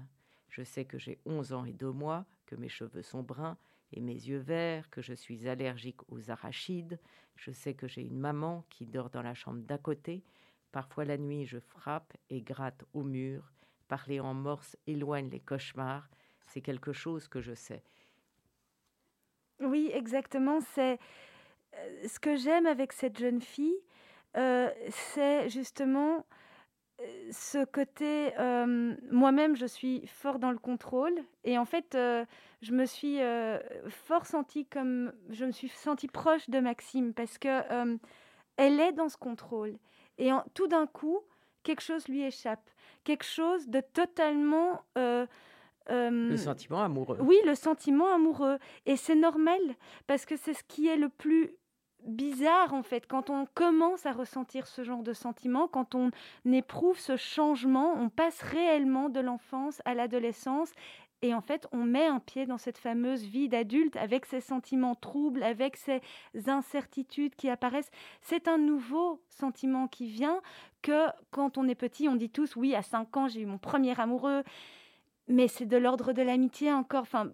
Je 0.48 0.62
sais 0.62 0.84
que 0.84 0.98
j'ai 0.98 1.18
11 1.26 1.52
ans 1.52 1.64
et 1.64 1.72
2 1.72 1.90
mois, 1.90 2.24
que 2.46 2.54
mes 2.54 2.68
cheveux 2.68 3.02
sont 3.02 3.22
bruns 3.22 3.56
et 3.92 4.00
mes 4.00 4.14
yeux 4.14 4.38
verts, 4.38 4.90
que 4.90 5.02
je 5.02 5.14
suis 5.14 5.48
allergique 5.48 6.00
aux 6.10 6.30
arachides. 6.30 6.98
Je 7.36 7.50
sais 7.50 7.74
que 7.74 7.86
j'ai 7.86 8.02
une 8.02 8.18
maman 8.18 8.64
qui 8.70 8.86
dort 8.86 9.10
dans 9.10 9.22
la 9.22 9.34
chambre 9.34 9.60
d'à 9.62 9.78
côté. 9.78 10.22
Parfois 10.72 11.04
la 11.04 11.16
nuit, 11.16 11.46
je 11.46 11.58
frappe 11.58 12.12
et 12.30 12.42
gratte 12.42 12.84
au 12.92 13.02
mur. 13.02 13.52
Parler 13.88 14.20
en 14.20 14.34
morse 14.34 14.76
éloigne 14.86 15.30
les 15.30 15.40
cauchemars. 15.40 16.08
C'est 16.46 16.60
quelque 16.60 16.92
chose 16.92 17.28
que 17.28 17.40
je 17.40 17.54
sais. 17.54 17.82
Oui, 19.60 19.90
exactement. 19.92 20.60
C'est 20.60 20.98
euh, 21.74 22.08
ce 22.08 22.18
que 22.18 22.36
j'aime 22.36 22.66
avec 22.66 22.92
cette 22.92 23.18
jeune 23.18 23.40
fille, 23.40 23.80
euh, 24.36 24.70
c'est 24.90 25.48
justement 25.48 26.26
ce 27.30 27.64
côté, 27.64 28.32
moi-même, 29.10 29.56
je 29.56 29.66
suis 29.66 30.06
fort 30.06 30.38
dans 30.38 30.50
le 30.50 30.58
contrôle 30.58 31.14
et 31.44 31.58
en 31.58 31.64
fait, 31.64 31.88
je 31.92 32.72
me 32.72 32.86
suis 32.86 33.18
fort 33.88 34.26
sentie 34.26 34.66
comme, 34.66 35.12
je 35.30 35.44
me 35.44 35.52
suis 35.52 35.68
sentie 35.68 36.08
proche 36.08 36.48
de 36.48 36.60
Maxime 36.60 37.12
parce 37.14 37.38
que 37.38 37.98
elle 38.56 38.80
est 38.80 38.92
dans 38.92 39.08
ce 39.08 39.16
contrôle 39.16 39.76
et 40.18 40.30
tout 40.54 40.66
d'un 40.66 40.86
coup, 40.86 41.20
quelque 41.62 41.82
chose 41.82 42.08
lui 42.08 42.22
échappe, 42.22 42.70
quelque 43.04 43.24
chose 43.24 43.68
de 43.68 43.80
totalement 43.80 44.82
le 45.88 46.36
sentiment 46.36 46.82
amoureux. 46.82 47.18
Oui, 47.20 47.36
le 47.44 47.54
sentiment 47.54 48.12
amoureux. 48.12 48.58
Et 48.86 48.96
c'est 48.96 49.14
normal, 49.14 49.60
parce 50.06 50.24
que 50.24 50.36
c'est 50.36 50.54
ce 50.54 50.64
qui 50.64 50.88
est 50.88 50.96
le 50.96 51.08
plus 51.08 51.54
bizarre 52.06 52.74
en 52.74 52.82
fait 52.82 53.06
quand 53.06 53.30
on 53.30 53.46
commence 53.54 54.06
à 54.06 54.12
ressentir 54.12 54.66
ce 54.66 54.84
genre 54.84 55.02
de 55.02 55.12
sentiment, 55.12 55.68
quand 55.68 55.94
on 55.94 56.10
éprouve 56.44 56.98
ce 56.98 57.16
changement, 57.16 57.94
on 57.94 58.08
passe 58.08 58.40
réellement 58.42 59.08
de 59.08 59.20
l'enfance 59.20 59.82
à 59.84 59.94
l'adolescence 59.94 60.72
et 61.22 61.34
en 61.34 61.40
fait 61.40 61.66
on 61.72 61.84
met 61.84 62.06
un 62.06 62.20
pied 62.20 62.46
dans 62.46 62.58
cette 62.58 62.78
fameuse 62.78 63.24
vie 63.24 63.48
d'adulte 63.48 63.96
avec 63.96 64.26
ses 64.26 64.40
sentiments 64.40 64.94
troubles, 64.94 65.42
avec 65.42 65.76
ces 65.76 66.00
incertitudes 66.46 67.34
qui 67.34 67.48
apparaissent. 67.48 67.90
C'est 68.20 68.48
un 68.48 68.58
nouveau 68.58 69.20
sentiment 69.28 69.88
qui 69.88 70.06
vient 70.06 70.40
que 70.82 71.06
quand 71.30 71.58
on 71.58 71.68
est 71.68 71.74
petit, 71.74 72.08
on 72.08 72.16
dit 72.16 72.30
tous 72.30 72.56
oui 72.56 72.74
à 72.74 72.82
5 72.82 73.16
ans 73.16 73.28
j'ai 73.28 73.40
eu 73.40 73.46
mon 73.46 73.58
premier 73.58 73.98
amoureux 74.00 74.42
mais 75.28 75.48
c'est 75.48 75.66
de 75.66 75.76
l'ordre 75.76 76.12
de 76.12 76.22
l'amitié 76.22 76.72
encore. 76.72 77.02
Enfin, 77.02 77.30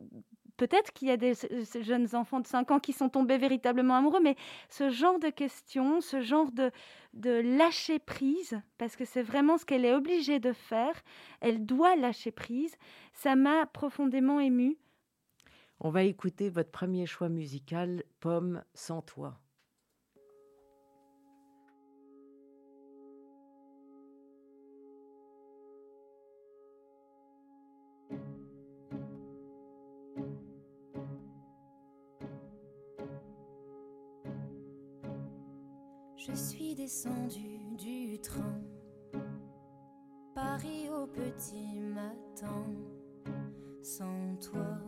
peut-être 0.63 0.93
qu'il 0.93 1.09
y 1.09 1.11
a 1.11 1.17
des 1.17 1.33
jeunes 1.81 2.15
enfants 2.15 2.39
de 2.39 2.47
5 2.47 2.71
ans 2.71 2.79
qui 2.79 2.93
sont 2.93 3.09
tombés 3.09 3.37
véritablement 3.37 3.97
amoureux, 3.97 4.21
mais 4.23 4.37
ce 4.69 4.91
genre 4.91 5.19
de 5.19 5.29
questions, 5.29 6.01
ce 6.01 6.21
genre 6.21 6.53
de, 6.53 6.71
de 7.15 7.31
lâcher 7.31 7.99
prise, 7.99 8.61
parce 8.79 8.95
que 8.95 9.05
c'est 9.05 9.25
vraiment 9.25 9.59
ce 9.59 9.65
qu'elle 9.65 9.85
est 9.85 9.93
obligée 9.93 10.39
de 10.39 10.53
faire, 10.53 10.95
elle 11.41 11.67
doit 11.67 11.97
lâcher 11.97 12.31
prise, 12.31 12.77
ça 13.13 13.35
m'a 13.35 13.67
profondément 13.67 14.39
émue. 14.39 14.79
On 15.81 15.91
va 15.91 16.05
écouter 16.05 16.49
votre 16.49 16.71
premier 16.71 17.07
choix 17.07 17.29
musical, 17.29 18.05
Pomme 18.21 18.63
sans 18.73 19.03
toi. 19.03 19.42
Je 36.25 36.35
suis 36.35 36.77
descendu 36.77 37.59
du 37.77 38.17
train, 38.21 38.61
Paris 40.37 40.89
au 40.89 41.05
petit 41.09 41.81
matin, 41.81 42.65
sans 43.83 44.37
toi. 44.37 44.79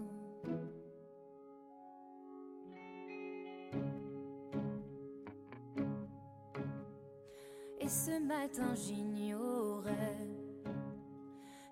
Et 7.81 7.89
ce 7.89 8.23
matin 8.23 8.73
j'ignorais 8.77 10.29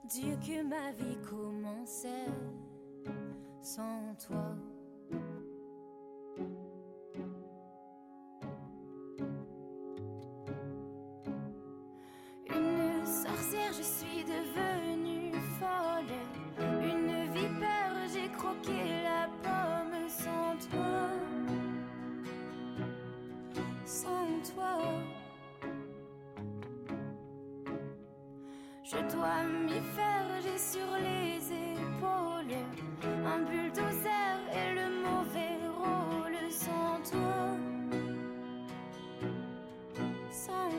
Dieu 0.06 0.36
que 0.44 0.64
ma 0.64 0.90
vie 0.90 1.18
commençait 1.30 2.26
sans 3.62 4.16
toi. 4.26 4.56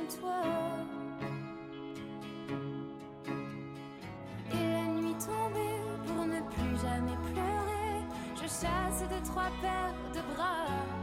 Toi. 0.10 0.44
Et 4.52 4.68
la 4.74 4.86
nuit 4.88 5.16
tombée 5.16 5.80
pour 6.06 6.26
ne 6.26 6.42
plus 6.42 6.76
jamais 6.82 7.18
pleurer, 7.32 8.04
je 8.36 8.42
chasse 8.42 9.04
de 9.10 9.26
trois 9.26 9.50
paires 9.62 9.96
de 10.14 10.22
bras. 10.34 11.03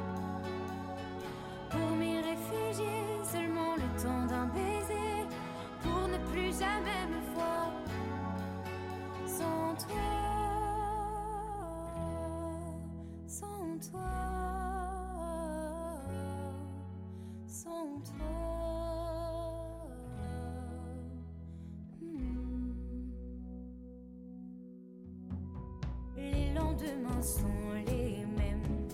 Sont 27.23 27.73
les 27.87 28.25
mêmes. 28.25 28.89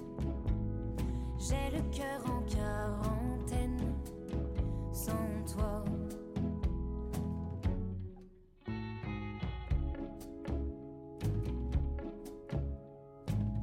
J'ai 1.38 1.70
le 1.76 1.82
cœur 1.90 2.24
en 2.26 2.42
quarantaine 2.42 3.94
sans 4.92 5.12
toi. 5.52 5.84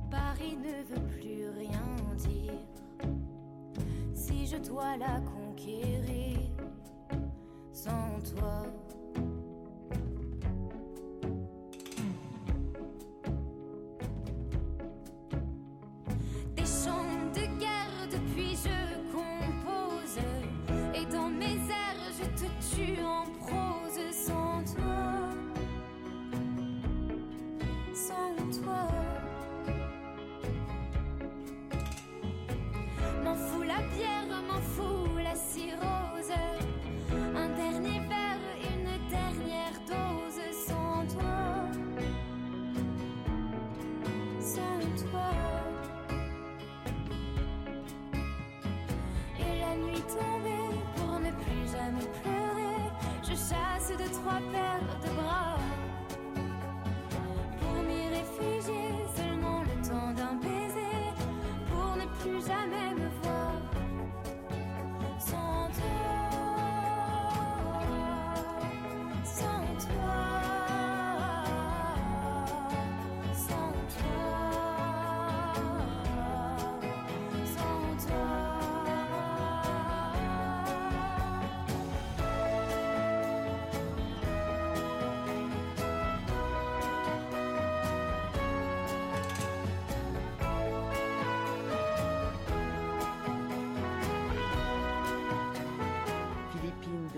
Paris 0.09 0.57
ne 0.57 0.95
veut 0.95 1.07
plus 1.07 1.49
rien 1.49 2.15
dire 2.17 2.53
si 4.13 4.47
je 4.47 4.57
dois 4.57 4.95
la 4.97 5.19
conquérir 5.21 6.39
sans 7.73 8.19
toi. 8.35 8.63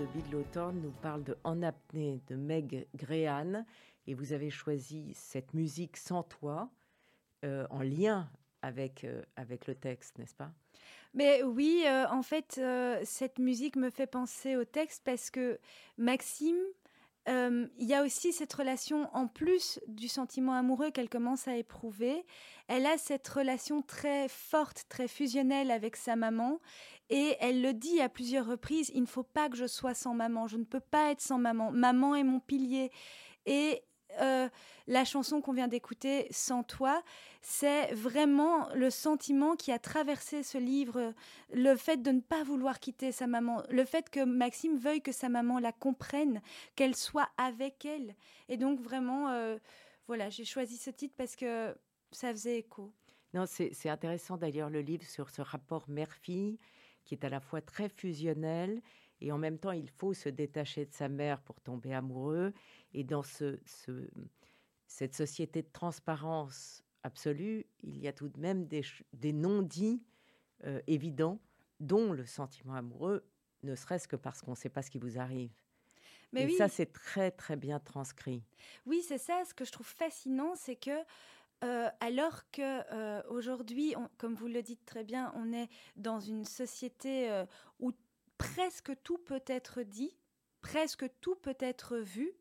Bidlothorn 0.04 0.78
nous 0.82 0.90
parle 0.90 1.24
de 1.24 1.36
En 1.42 1.62
apnée 1.62 2.20
de 2.28 2.36
Meg 2.36 2.86
Grehan 2.94 3.64
et 4.06 4.12
vous 4.12 4.34
avez 4.34 4.50
choisi 4.50 5.12
cette 5.14 5.54
musique 5.54 5.96
sans 5.96 6.22
toi 6.22 6.70
euh, 7.44 7.66
en 7.70 7.80
lien 7.80 8.28
avec, 8.60 9.04
euh, 9.04 9.22
avec 9.36 9.66
le 9.66 9.74
texte, 9.74 10.18
n'est-ce 10.18 10.34
pas? 10.34 10.52
Mais 11.14 11.42
oui, 11.42 11.84
euh, 11.86 12.06
en 12.10 12.22
fait, 12.22 12.60
cette 13.04 13.38
musique 13.38 13.76
me 13.76 13.88
fait 13.88 14.06
penser 14.06 14.56
au 14.56 14.64
texte 14.64 15.02
parce 15.04 15.30
que 15.30 15.58
Maxime, 15.96 16.58
il 17.26 17.86
y 17.86 17.94
a 17.94 18.04
aussi 18.04 18.32
cette 18.32 18.52
relation, 18.52 19.08
en 19.12 19.26
plus 19.26 19.80
du 19.88 20.08
sentiment 20.08 20.52
amoureux 20.52 20.90
qu'elle 20.90 21.08
commence 21.08 21.48
à 21.48 21.56
éprouver, 21.56 22.24
elle 22.68 22.86
a 22.86 22.98
cette 22.98 23.26
relation 23.28 23.82
très 23.82 24.28
forte, 24.28 24.84
très 24.88 25.08
fusionnelle 25.08 25.70
avec 25.70 25.96
sa 25.96 26.16
maman. 26.16 26.60
Et 27.08 27.36
elle 27.40 27.62
le 27.62 27.72
dit 27.72 28.00
à 28.00 28.08
plusieurs 28.08 28.46
reprises, 28.46 28.90
il 28.94 29.02
ne 29.02 29.06
faut 29.06 29.22
pas 29.22 29.48
que 29.48 29.56
je 29.56 29.66
sois 29.66 29.94
sans 29.94 30.14
maman, 30.14 30.48
je 30.48 30.56
ne 30.56 30.64
peux 30.64 30.80
pas 30.80 31.12
être 31.12 31.20
sans 31.20 31.38
maman. 31.38 31.70
Maman 31.70 32.16
est 32.16 32.24
mon 32.24 32.40
pilier. 32.40 32.90
Et 33.46 33.82
euh, 34.20 34.48
la 34.86 35.04
chanson 35.04 35.40
qu'on 35.40 35.52
vient 35.52 35.68
d'écouter, 35.68 36.26
Sans 36.30 36.62
toi, 36.62 37.02
c'est 37.42 37.92
vraiment 37.92 38.68
le 38.74 38.90
sentiment 38.90 39.56
qui 39.56 39.72
a 39.72 39.78
traversé 39.78 40.42
ce 40.42 40.58
livre, 40.58 41.12
le 41.52 41.76
fait 41.76 42.02
de 42.02 42.10
ne 42.10 42.20
pas 42.20 42.44
vouloir 42.44 42.78
quitter 42.78 43.12
sa 43.12 43.26
maman, 43.26 43.62
le 43.70 43.84
fait 43.84 44.10
que 44.10 44.24
Maxime 44.24 44.78
veuille 44.78 45.02
que 45.02 45.12
sa 45.12 45.28
maman 45.28 45.58
la 45.58 45.72
comprenne, 45.72 46.40
qu'elle 46.74 46.94
soit 46.94 47.28
avec 47.36 47.84
elle. 47.84 48.14
Et 48.48 48.56
donc 48.56 48.80
vraiment, 48.80 49.28
euh, 49.30 49.58
voilà, 50.06 50.30
j'ai 50.30 50.44
choisi 50.44 50.76
ce 50.76 50.90
titre 50.90 51.14
parce 51.16 51.36
que 51.36 51.76
ça 52.12 52.30
faisait 52.30 52.58
écho. 52.58 52.92
Non, 53.34 53.44
c'est 53.46 53.88
intéressant 53.88 54.36
d'ailleurs 54.36 54.70
le 54.70 54.80
livre 54.80 55.04
sur 55.04 55.30
ce 55.30 55.42
rapport 55.42 55.84
mère-fille 55.88 56.58
qui 57.04 57.14
est 57.14 57.24
à 57.24 57.28
la 57.28 57.40
fois 57.40 57.60
très 57.60 57.88
fusionnel 57.88 58.82
et 59.20 59.32
en 59.32 59.38
même 59.38 59.58
temps 59.58 59.72
il 59.72 59.88
faut 59.88 60.14
se 60.14 60.28
détacher 60.28 60.86
de 60.86 60.92
sa 60.92 61.08
mère 61.08 61.40
pour 61.40 61.60
tomber 61.60 61.94
amoureux 61.94 62.52
et 62.92 63.04
dans 63.04 63.22
ce, 63.22 63.58
cette 64.86 65.14
société 65.14 65.62
de 65.62 65.68
transparence 65.72 66.82
absolue, 67.02 67.66
il 67.82 67.98
y 67.98 68.08
a 68.08 68.12
tout 68.12 68.28
de 68.28 68.38
même 68.38 68.66
des, 68.66 68.82
des 69.12 69.32
non-dits 69.32 70.02
euh, 70.64 70.80
évidents, 70.86 71.40
dont 71.80 72.12
le 72.12 72.24
sentiment 72.24 72.74
amoureux, 72.74 73.24
ne 73.62 73.74
serait-ce 73.74 74.08
que 74.08 74.16
parce 74.16 74.42
qu'on 74.42 74.52
ne 74.52 74.56
sait 74.56 74.68
pas 74.68 74.82
ce 74.82 74.90
qui 74.90 74.98
vous 74.98 75.18
arrive. 75.18 75.50
Mais 76.32 76.44
et 76.44 76.56
ça, 76.56 76.68
c'est 76.68 76.92
très, 76.92 77.30
très 77.30 77.56
bien 77.56 77.78
transcrit. 77.78 78.42
Oui, 78.86 79.02
c'est 79.06 79.18
ça. 79.18 79.42
Ce 79.44 79.54
que 79.54 79.64
je 79.64 79.72
trouve 79.72 79.86
fascinant, 79.86 80.54
c'est 80.56 80.76
que 80.76 80.90
euh, 81.64 81.88
alors 82.00 82.50
que 82.50 82.60
euh, 82.92 83.22
aujourd'hui, 83.28 83.94
comme 84.18 84.34
vous 84.34 84.48
le 84.48 84.62
dites 84.62 84.84
très 84.84 85.04
bien, 85.04 85.32
on 85.36 85.52
est 85.52 85.68
dans 85.96 86.20
une 86.20 86.44
société 86.44 87.44
où 87.78 87.92
presque 88.38 88.92
tout 89.02 89.18
peut 89.18 89.44
être 89.46 89.82
dit, 89.82 90.16
presque 90.60 91.06
tout 91.20 91.36
peut 91.36 91.56
être 91.60 91.96
vu, 91.98 92.32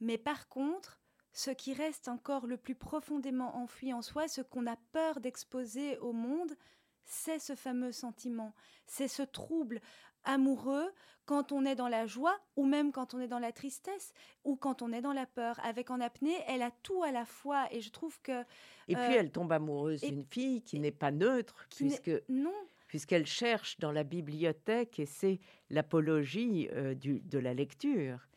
mais 0.00 0.18
par 0.18 0.48
contre, 0.48 1.00
ce 1.32 1.50
qui 1.50 1.72
reste 1.72 2.08
encore 2.08 2.46
le 2.46 2.56
plus 2.56 2.74
profondément 2.74 3.56
enfoui 3.56 3.92
en 3.92 4.02
soi, 4.02 4.28
ce 4.28 4.42
qu'on 4.42 4.66
a 4.66 4.76
peur 4.92 5.20
d'exposer 5.20 5.98
au 5.98 6.12
monde, 6.12 6.56
c'est 7.04 7.38
ce 7.38 7.54
fameux 7.54 7.92
sentiment, 7.92 8.54
c'est 8.86 9.08
ce 9.08 9.22
trouble 9.22 9.80
amoureux 10.24 10.92
quand 11.24 11.52
on 11.52 11.64
est 11.64 11.74
dans 11.74 11.88
la 11.88 12.06
joie 12.06 12.38
ou 12.56 12.64
même 12.66 12.92
quand 12.92 13.14
on 13.14 13.20
est 13.20 13.28
dans 13.28 13.38
la 13.38 13.52
tristesse 13.52 14.12
ou 14.44 14.56
quand 14.56 14.82
on 14.82 14.92
est 14.92 15.00
dans 15.00 15.12
la 15.12 15.26
peur. 15.26 15.60
Avec 15.64 15.90
En 15.90 16.00
apnée, 16.00 16.36
elle 16.46 16.62
a 16.62 16.70
tout 16.82 17.02
à 17.02 17.12
la 17.12 17.24
fois 17.24 17.72
et 17.72 17.80
je 17.80 17.90
trouve 17.90 18.20
que... 18.22 18.42
Et 18.88 18.94
puis 18.94 19.14
euh, 19.14 19.20
elle 19.20 19.30
tombe 19.30 19.52
amoureuse 19.52 20.00
d'une 20.02 20.24
fille 20.24 20.62
qui 20.62 20.80
n'est 20.80 20.90
pas 20.90 21.10
neutre 21.10 21.66
puisque... 21.76 22.10
Non. 22.28 22.54
Puisqu'elle 22.88 23.26
cherche 23.26 23.78
dans 23.78 23.92
la 23.92 24.04
bibliothèque 24.04 24.98
et 24.98 25.06
c'est 25.06 25.40
l'apologie 25.70 26.68
euh, 26.72 26.94
de 26.94 27.38
la 27.38 27.54
lecture. 27.54 28.28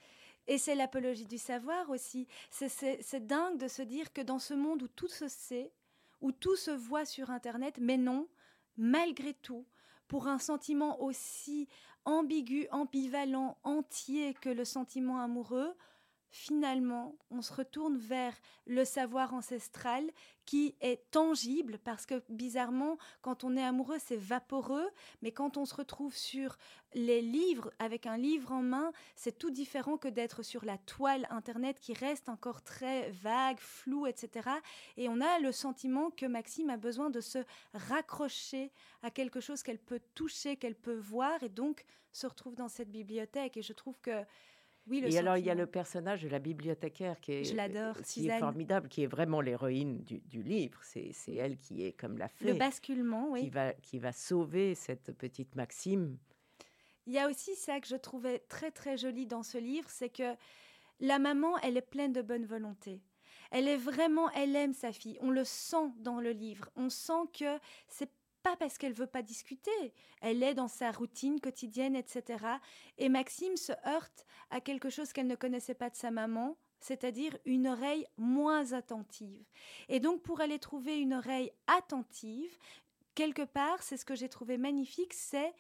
Et 0.47 0.57
c'est 0.57 0.75
l'apologie 0.75 1.25
du 1.25 1.37
savoir 1.37 1.89
aussi. 1.89 2.27
C'est 2.51 3.27
dingue 3.27 3.57
de 3.57 3.67
se 3.67 3.81
dire 3.81 4.13
que 4.13 4.21
dans 4.21 4.39
ce 4.39 4.53
monde 4.53 4.83
où 4.83 4.87
tout 4.87 5.07
se 5.07 5.27
sait, 5.27 5.71
où 6.21 6.31
tout 6.31 6.55
se 6.55 6.71
voit 6.71 7.05
sur 7.05 7.31
Internet, 7.31 7.77
mais 7.81 7.97
non, 7.97 8.27
malgré 8.77 9.33
tout, 9.33 9.65
pour 10.07 10.27
un 10.27 10.39
sentiment 10.39 11.01
aussi 11.01 11.67
ambigu, 12.05 12.67
ambivalent, 12.71 13.57
entier 13.63 14.33
que 14.35 14.49
le 14.49 14.65
sentiment 14.65 15.19
amoureux, 15.19 15.75
finalement, 16.35 17.15
on 17.31 17.41
se 17.41 17.53
retourne 17.53 17.97
vers 17.97 18.33
le 18.67 18.83
savoir 18.83 19.33
ancestral 19.33 20.03
qui 20.43 20.75
est 20.81 21.09
tangible 21.09 21.79
parce 21.79 22.05
que 22.05 22.21
bizarrement, 22.27 22.97
quand 23.21 23.45
on 23.45 23.55
est 23.55 23.63
amoureux, 23.63 23.99
c'est 23.99 24.17
vaporeux, 24.17 24.89
mais 25.21 25.31
quand 25.31 25.55
on 25.55 25.63
se 25.63 25.73
retrouve 25.73 26.13
sur 26.13 26.57
les 26.93 27.21
livres 27.21 27.71
avec 27.79 28.05
un 28.05 28.17
livre 28.17 28.51
en 28.51 28.61
main, 28.61 28.91
c'est 29.15 29.37
tout 29.37 29.49
différent 29.49 29.97
que 29.97 30.09
d'être 30.09 30.43
sur 30.43 30.65
la 30.65 30.77
toile 30.77 31.25
internet 31.29 31.79
qui 31.79 31.93
reste 31.93 32.27
encore 32.27 32.63
très 32.63 33.11
vague, 33.11 33.59
flou, 33.59 34.05
etc. 34.05 34.49
Et 34.97 35.07
on 35.07 35.21
a 35.21 35.39
le 35.39 35.53
sentiment 35.53 36.11
que 36.11 36.25
Maxime 36.25 36.69
a 36.69 36.77
besoin 36.77 37.09
de 37.09 37.21
se 37.21 37.39
raccrocher 37.73 38.73
à 39.03 39.09
quelque 39.09 39.39
chose 39.39 39.63
qu'elle 39.63 39.79
peut 39.79 40.01
toucher, 40.15 40.57
qu'elle 40.57 40.75
peut 40.75 40.97
voir, 40.97 41.41
et 41.43 41.49
donc 41.49 41.85
se 42.11 42.27
retrouve 42.27 42.55
dans 42.55 42.69
cette 42.69 42.91
bibliothèque. 42.91 43.55
Et 43.55 43.61
je 43.61 43.73
trouve 43.73 43.99
que 44.01 44.25
et 44.91 45.17
alors, 45.17 45.37
il 45.37 45.45
y 45.45 45.49
a 45.49 45.55
le 45.55 45.65
personnage 45.65 46.21
de 46.23 46.29
la 46.29 46.39
bibliothécaire 46.39 47.19
qui 47.19 47.33
est, 47.33 47.43
Je 47.43 47.55
l'adore, 47.55 48.01
qui 48.01 48.27
est 48.27 48.39
formidable, 48.39 48.87
qui 48.87 49.03
est 49.03 49.07
vraiment 49.07 49.41
l'héroïne 49.41 50.03
du, 50.03 50.43
livre. 50.43 50.79
C'est 50.83 51.13
elle 51.35 51.57
qui 51.57 51.83
est 51.83 51.93
comme 51.93 52.17
la 52.17 52.27
fée. 52.27 52.45
Le 52.45 52.53
basculement, 52.53 53.31
oui. 53.31 53.41
Qui 53.41 53.49
va, 53.49 53.73
qui 53.73 53.99
va 53.99 54.11
sauver 54.11 54.75
cette 54.75 55.11
petite 55.17 55.55
Maxime. 55.55 56.17
Il 57.07 57.13
y 57.13 57.19
a 57.19 57.29
aussi 57.29 57.55
ça 57.55 57.79
que 57.79 57.87
je 57.87 57.95
trouvais 57.95 58.39
très, 58.47 58.71
très 58.71 58.97
joli 58.97 59.27
dans 59.27 59.43
ce 59.43 59.57
livre, 59.57 59.89
c'est 59.89 60.09
que 60.09 60.35
la 60.99 61.19
maman, 61.19 61.57
elle 61.59 61.77
est 61.77 61.81
pleine 61.81 62.13
de 62.13 62.21
bonne 62.21 62.45
volonté. 62.45 63.01
Elle 63.51 63.67
est 63.67 63.77
vraiment, 63.77 64.29
elle 64.31 64.55
aime 64.55 64.73
sa 64.73 64.91
fille. 64.91 65.17
On 65.21 65.29
le 65.29 65.43
sent 65.43 65.91
dans 65.99 66.19
le 66.19 66.31
livre. 66.31 66.69
On 66.75 66.89
sent 66.89 67.29
que 67.37 67.59
c'est 67.87 68.09
pas 68.45 68.55
parce 68.55 68.77
qu'elle 68.77 68.93
veut 68.93 69.07
pas 69.07 69.23
discuter, 69.23 69.91
elle 70.21 70.43
est 70.43 70.53
dans 70.53 70.67
sa 70.67 70.91
routine 70.91 71.41
quotidienne, 71.41 71.95
etc. 71.95 72.45
Et 72.99 73.09
Maxime 73.09 73.57
se 73.57 73.71
heurte 73.87 74.23
à 74.51 74.61
quelque 74.61 74.91
chose 74.91 75.13
qu'elle 75.13 75.25
ne 75.25 75.35
connaissait 75.35 75.73
pas 75.73 75.89
de 75.89 75.95
sa 75.95 76.11
maman, 76.11 76.55
c'est-à-dire 76.79 77.35
une 77.45 77.67
oreille 77.67 78.05
moins 78.17 78.73
attentive. 78.73 79.47
Et 79.89 79.99
donc 79.99 80.21
pour 80.21 80.41
aller 80.41 80.59
trouver 80.59 80.99
une 80.99 81.15
oreille 81.15 81.51
attentive, 81.65 82.55
quelque 83.15 83.41
part, 83.41 83.81
c'est 83.81 83.97
ce 83.97 84.05
que 84.05 84.13
j'ai 84.13 84.29
trouvé 84.29 84.59
magnifique, 84.59 85.15
c'est 85.15 85.51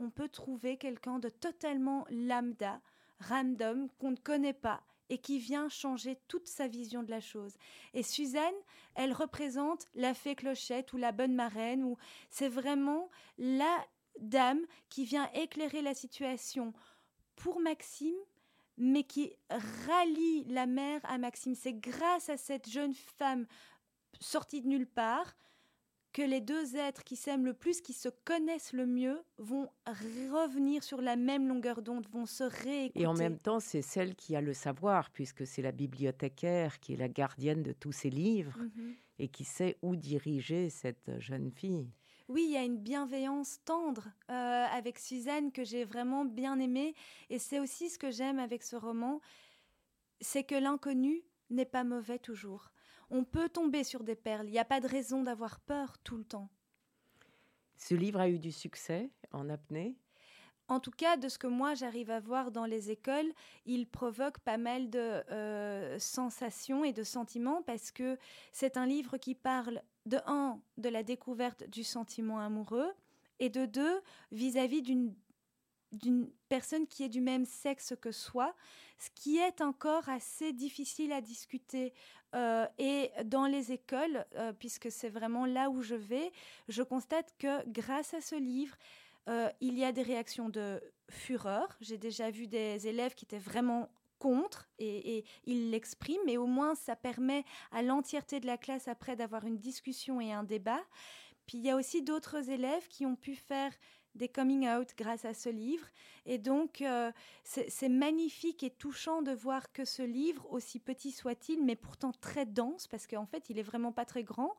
on 0.00 0.10
peut 0.10 0.28
trouver 0.28 0.78
quelqu'un 0.78 1.20
de 1.20 1.28
totalement 1.28 2.04
lambda, 2.10 2.80
random, 3.20 3.88
qu'on 4.00 4.10
ne 4.10 4.16
connaît 4.16 4.52
pas, 4.52 4.82
et 5.08 5.18
qui 5.18 5.38
vient 5.38 5.68
changer 5.68 6.18
toute 6.28 6.48
sa 6.48 6.68
vision 6.68 7.02
de 7.02 7.10
la 7.10 7.20
chose. 7.20 7.54
Et 7.94 8.02
Suzanne, 8.02 8.54
elle 8.94 9.12
représente 9.12 9.86
la 9.94 10.14
fée 10.14 10.34
clochette 10.34 10.92
ou 10.92 10.96
la 10.96 11.12
bonne 11.12 11.34
marraine, 11.34 11.84
ou 11.84 11.96
c'est 12.30 12.48
vraiment 12.48 13.10
la 13.38 13.84
dame 14.18 14.60
qui 14.88 15.04
vient 15.04 15.30
éclairer 15.32 15.82
la 15.82 15.94
situation 15.94 16.72
pour 17.36 17.60
Maxime, 17.60 18.16
mais 18.76 19.04
qui 19.04 19.32
rallie 19.50 20.44
la 20.44 20.66
mère 20.66 21.00
à 21.04 21.18
Maxime. 21.18 21.54
C'est 21.54 21.74
grâce 21.74 22.28
à 22.28 22.36
cette 22.36 22.68
jeune 22.68 22.94
femme 22.94 23.46
sortie 24.20 24.62
de 24.62 24.68
nulle 24.68 24.86
part 24.86 25.34
que 26.12 26.22
les 26.22 26.40
deux 26.40 26.76
êtres 26.76 27.04
qui 27.04 27.16
s'aiment 27.16 27.46
le 27.46 27.54
plus, 27.54 27.80
qui 27.80 27.92
se 27.92 28.08
connaissent 28.24 28.72
le 28.72 28.86
mieux, 28.86 29.22
vont 29.38 29.68
revenir 29.86 30.84
sur 30.84 31.00
la 31.00 31.16
même 31.16 31.48
longueur 31.48 31.82
d'onde, 31.82 32.06
vont 32.10 32.26
se 32.26 32.44
réécouter. 32.44 33.02
Et 33.02 33.06
en 33.06 33.14
même 33.14 33.38
temps, 33.38 33.60
c'est 33.60 33.82
celle 33.82 34.14
qui 34.14 34.36
a 34.36 34.40
le 34.40 34.52
savoir, 34.52 35.10
puisque 35.10 35.46
c'est 35.46 35.62
la 35.62 35.72
bibliothécaire 35.72 36.80
qui 36.80 36.92
est 36.92 36.96
la 36.96 37.08
gardienne 37.08 37.62
de 37.62 37.72
tous 37.72 37.92
ces 37.92 38.10
livres 38.10 38.58
mhm. 38.58 38.94
et 39.18 39.28
qui 39.28 39.44
sait 39.44 39.78
où 39.82 39.96
diriger 39.96 40.68
cette 40.68 41.18
jeune 41.18 41.50
fille. 41.50 41.90
Oui, 42.28 42.44
il 42.46 42.52
y 42.52 42.56
a 42.56 42.62
une 42.62 42.78
bienveillance 42.78 43.60
tendre 43.64 44.08
euh, 44.30 44.32
avec 44.32 44.98
Suzanne 44.98 45.50
que 45.50 45.64
j'ai 45.64 45.84
vraiment 45.84 46.24
bien 46.24 46.58
aimée. 46.60 46.94
Et 47.30 47.38
c'est 47.38 47.58
aussi 47.58 47.90
ce 47.90 47.98
que 47.98 48.10
j'aime 48.10 48.38
avec 48.38 48.62
ce 48.62 48.76
roman, 48.76 49.20
c'est 50.20 50.44
que 50.44 50.54
l'inconnu 50.54 51.22
n'est 51.50 51.66
pas 51.66 51.84
mauvais 51.84 52.18
toujours 52.18 52.70
on 53.12 53.24
peut 53.24 53.48
tomber 53.48 53.84
sur 53.84 54.02
des 54.02 54.16
perles. 54.16 54.48
Il 54.48 54.52
n'y 54.52 54.58
a 54.58 54.64
pas 54.64 54.80
de 54.80 54.88
raison 54.88 55.22
d'avoir 55.22 55.60
peur 55.60 55.98
tout 55.98 56.16
le 56.16 56.24
temps. 56.24 56.48
Ce 57.76 57.94
livre 57.94 58.20
a 58.20 58.28
eu 58.28 58.38
du 58.38 58.50
succès 58.50 59.10
en 59.32 59.48
apnée 59.48 59.96
en 60.68 60.80
tout 60.80 60.92
cas, 60.92 61.18
de 61.18 61.28
ce 61.28 61.38
que 61.38 61.48
moi 61.48 61.74
j'arrive 61.74 62.10
à 62.10 62.20
voir 62.20 62.50
dans 62.50 62.64
les 62.64 62.90
écoles, 62.90 63.30
il 63.66 63.86
provoque 63.86 64.38
pas 64.38 64.56
mal 64.56 64.88
de 64.88 64.98
euh, 64.98 65.98
sensations 65.98 66.82
et 66.82 66.94
de 66.94 67.02
sentiments 67.02 67.62
parce 67.62 67.90
que 67.90 68.16
c'est 68.52 68.78
un 68.78 68.86
livre 68.86 69.18
qui 69.18 69.34
parle 69.34 69.82
de 70.06 70.18
un, 70.24 70.62
de 70.78 70.88
la 70.88 71.02
découverte 71.02 71.68
du 71.68 71.84
sentiment 71.84 72.38
amoureux 72.38 72.90
et 73.38 73.50
de 73.50 73.66
deux, 73.66 74.00
vis-à-vis 74.30 74.80
d'une 74.80 75.14
d'une 75.92 76.30
personne 76.48 76.86
qui 76.86 77.02
est 77.04 77.08
du 77.08 77.20
même 77.20 77.44
sexe 77.44 77.94
que 78.00 78.12
soi, 78.12 78.54
ce 78.98 79.10
qui 79.14 79.36
est 79.36 79.60
encore 79.60 80.08
assez 80.08 80.54
difficile 80.54 81.12
à 81.12 81.20
discuter. 81.20 81.92
Euh, 82.34 82.66
et 82.78 83.10
dans 83.24 83.46
les 83.46 83.72
écoles, 83.72 84.24
euh, 84.36 84.52
puisque 84.52 84.90
c'est 84.90 85.08
vraiment 85.08 85.46
là 85.46 85.70
où 85.70 85.82
je 85.82 85.94
vais, 85.94 86.32
je 86.68 86.82
constate 86.82 87.34
que 87.38 87.68
grâce 87.68 88.14
à 88.14 88.20
ce 88.20 88.34
livre, 88.34 88.76
euh, 89.28 89.50
il 89.60 89.78
y 89.78 89.84
a 89.84 89.92
des 89.92 90.02
réactions 90.02 90.48
de 90.48 90.82
fureur. 91.10 91.76
J'ai 91.80 91.98
déjà 91.98 92.30
vu 92.30 92.46
des 92.46 92.88
élèves 92.88 93.14
qui 93.14 93.24
étaient 93.24 93.38
vraiment 93.38 93.90
contre 94.18 94.68
et 94.78 95.24
ils 95.44 95.70
l'expriment, 95.70 96.22
mais 96.24 96.36
au 96.36 96.46
moins 96.46 96.76
ça 96.76 96.94
permet 96.94 97.44
à 97.72 97.82
l'entièreté 97.82 98.38
de 98.38 98.46
la 98.46 98.56
classe 98.56 98.86
après 98.86 99.16
d'avoir 99.16 99.44
une 99.44 99.58
discussion 99.58 100.20
et 100.20 100.32
un 100.32 100.44
débat. 100.44 100.80
Puis 101.46 101.58
il 101.58 101.64
y 101.64 101.70
a 101.70 101.76
aussi 101.76 102.02
d'autres 102.02 102.48
élèves 102.48 102.86
qui 102.88 103.04
ont 103.04 103.16
pu 103.16 103.34
faire 103.34 103.72
des 104.14 104.28
coming 104.28 104.68
out 104.68 104.88
grâce 104.96 105.24
à 105.24 105.34
ce 105.34 105.48
livre. 105.48 105.86
Et 106.26 106.38
donc, 106.38 106.82
euh, 106.82 107.10
c'est 107.44 107.88
magnifique 107.88 108.62
et 108.62 108.70
touchant 108.70 109.22
de 109.22 109.32
voir 109.32 109.72
que 109.72 109.84
ce 109.84 110.02
livre, 110.02 110.46
aussi 110.50 110.78
petit 110.78 111.12
soit-il, 111.12 111.64
mais 111.64 111.76
pourtant 111.76 112.12
très 112.12 112.46
dense, 112.46 112.86
parce 112.86 113.06
qu'en 113.06 113.26
fait, 113.26 113.50
il 113.50 113.58
est 113.58 113.64
vraiment 113.64 113.92
pas 113.92 114.04
très 114.04 114.22
grand, 114.22 114.56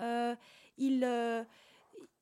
euh, 0.00 0.34
euh, 0.80 1.44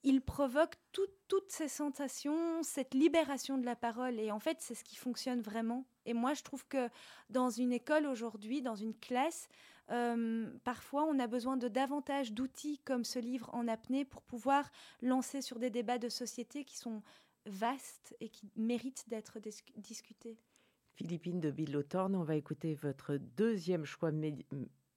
il 0.02 0.20
provoque 0.22 0.74
toutes 0.92 1.50
ces 1.50 1.68
sensations, 1.68 2.62
cette 2.62 2.94
libération 2.94 3.58
de 3.58 3.64
la 3.64 3.76
parole. 3.76 4.18
Et 4.18 4.30
en 4.30 4.40
fait, 4.40 4.56
c'est 4.60 4.74
ce 4.74 4.82
qui 4.82 4.96
fonctionne 4.96 5.40
vraiment. 5.40 5.84
Et 6.06 6.14
moi, 6.14 6.34
je 6.34 6.42
trouve 6.42 6.66
que 6.66 6.88
dans 7.28 7.50
une 7.50 7.72
école 7.72 8.06
aujourd'hui, 8.06 8.62
dans 8.62 8.74
une 8.74 8.94
classe, 8.94 9.48
euh, 9.90 10.48
parfois, 10.64 11.05
on 11.05 11.18
a 11.18 11.26
besoin 11.26 11.57
de 11.57 11.68
davantage 11.68 12.33
d'outils 12.33 12.79
comme 12.85 13.05
ce 13.05 13.18
livre 13.18 13.50
en 13.53 13.66
apnée 13.68 14.05
pour 14.05 14.22
pouvoir 14.22 14.70
lancer 15.03 15.42
sur 15.42 15.59
des 15.59 15.70
débats 15.70 15.98
de 15.98 16.09
société 16.09 16.64
qui 16.64 16.76
sont 16.76 17.03
vastes 17.46 18.14
et 18.20 18.29
qui 18.29 18.50
méritent 18.57 19.09
d'être 19.09 19.38
discutés. 19.76 20.38
Philippine 20.94 21.40
de 21.40 21.50
Billowthorne, 21.50 22.14
on 22.14 22.22
va 22.22 22.37
écouter 22.37 22.74
votre 22.74 23.16
deuxième 23.16 23.85
choix 23.85 24.12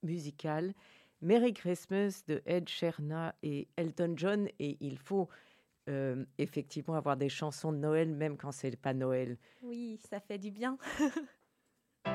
musical, 0.03 0.73
Merry 1.21 1.53
Christmas 1.53 2.23
de 2.27 2.41
Ed 2.45 2.67
Sheeran 2.67 3.31
et 3.41 3.69
Elton 3.77 4.13
John. 4.17 4.49
Et 4.59 4.77
il 4.81 4.97
faut 4.97 5.29
euh, 5.89 6.25
effectivement 6.37 6.95
avoir 6.95 7.15
des 7.15 7.29
chansons 7.29 7.71
de 7.71 7.77
Noël, 7.77 8.09
même 8.09 8.37
quand 8.37 8.51
c'est 8.51 8.75
pas 8.75 8.93
Noël. 8.93 9.37
Oui, 9.61 9.97
ça 10.09 10.19
fait 10.19 10.37
du 10.37 10.51
bien. 10.51 10.77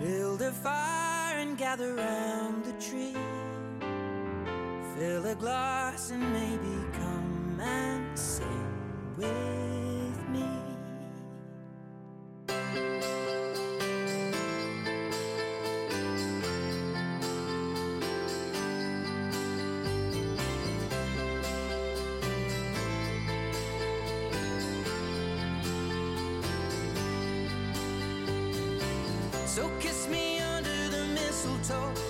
Build 0.00 0.42
a 0.42 0.52
fire 0.52 1.17
gather 1.58 1.92
round 1.96 2.64
the 2.64 2.72
tree. 2.74 3.16
Fill 4.94 5.26
a 5.26 5.34
glass 5.34 6.12
and 6.12 6.32
maybe 6.32 6.86
come 6.92 7.58
and 7.60 8.16
sing 8.16 8.46
with 9.16 10.28
me. 10.28 10.46
So 29.44 29.68
kiss 29.80 29.97
so 31.68 32.07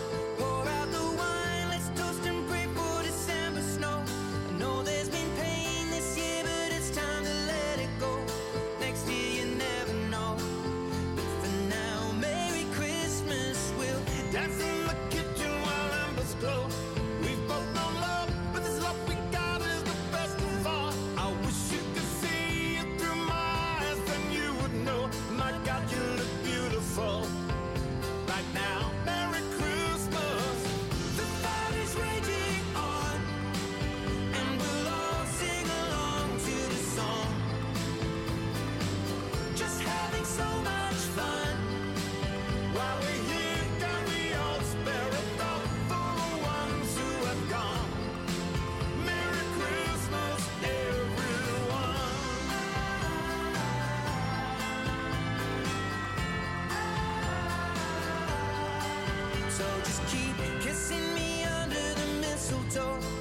keep 60.11 60.37
kissing 60.61 61.15
me 61.15 61.45
under 61.45 61.95
the 61.95 62.07
mistletoe. 62.21 63.18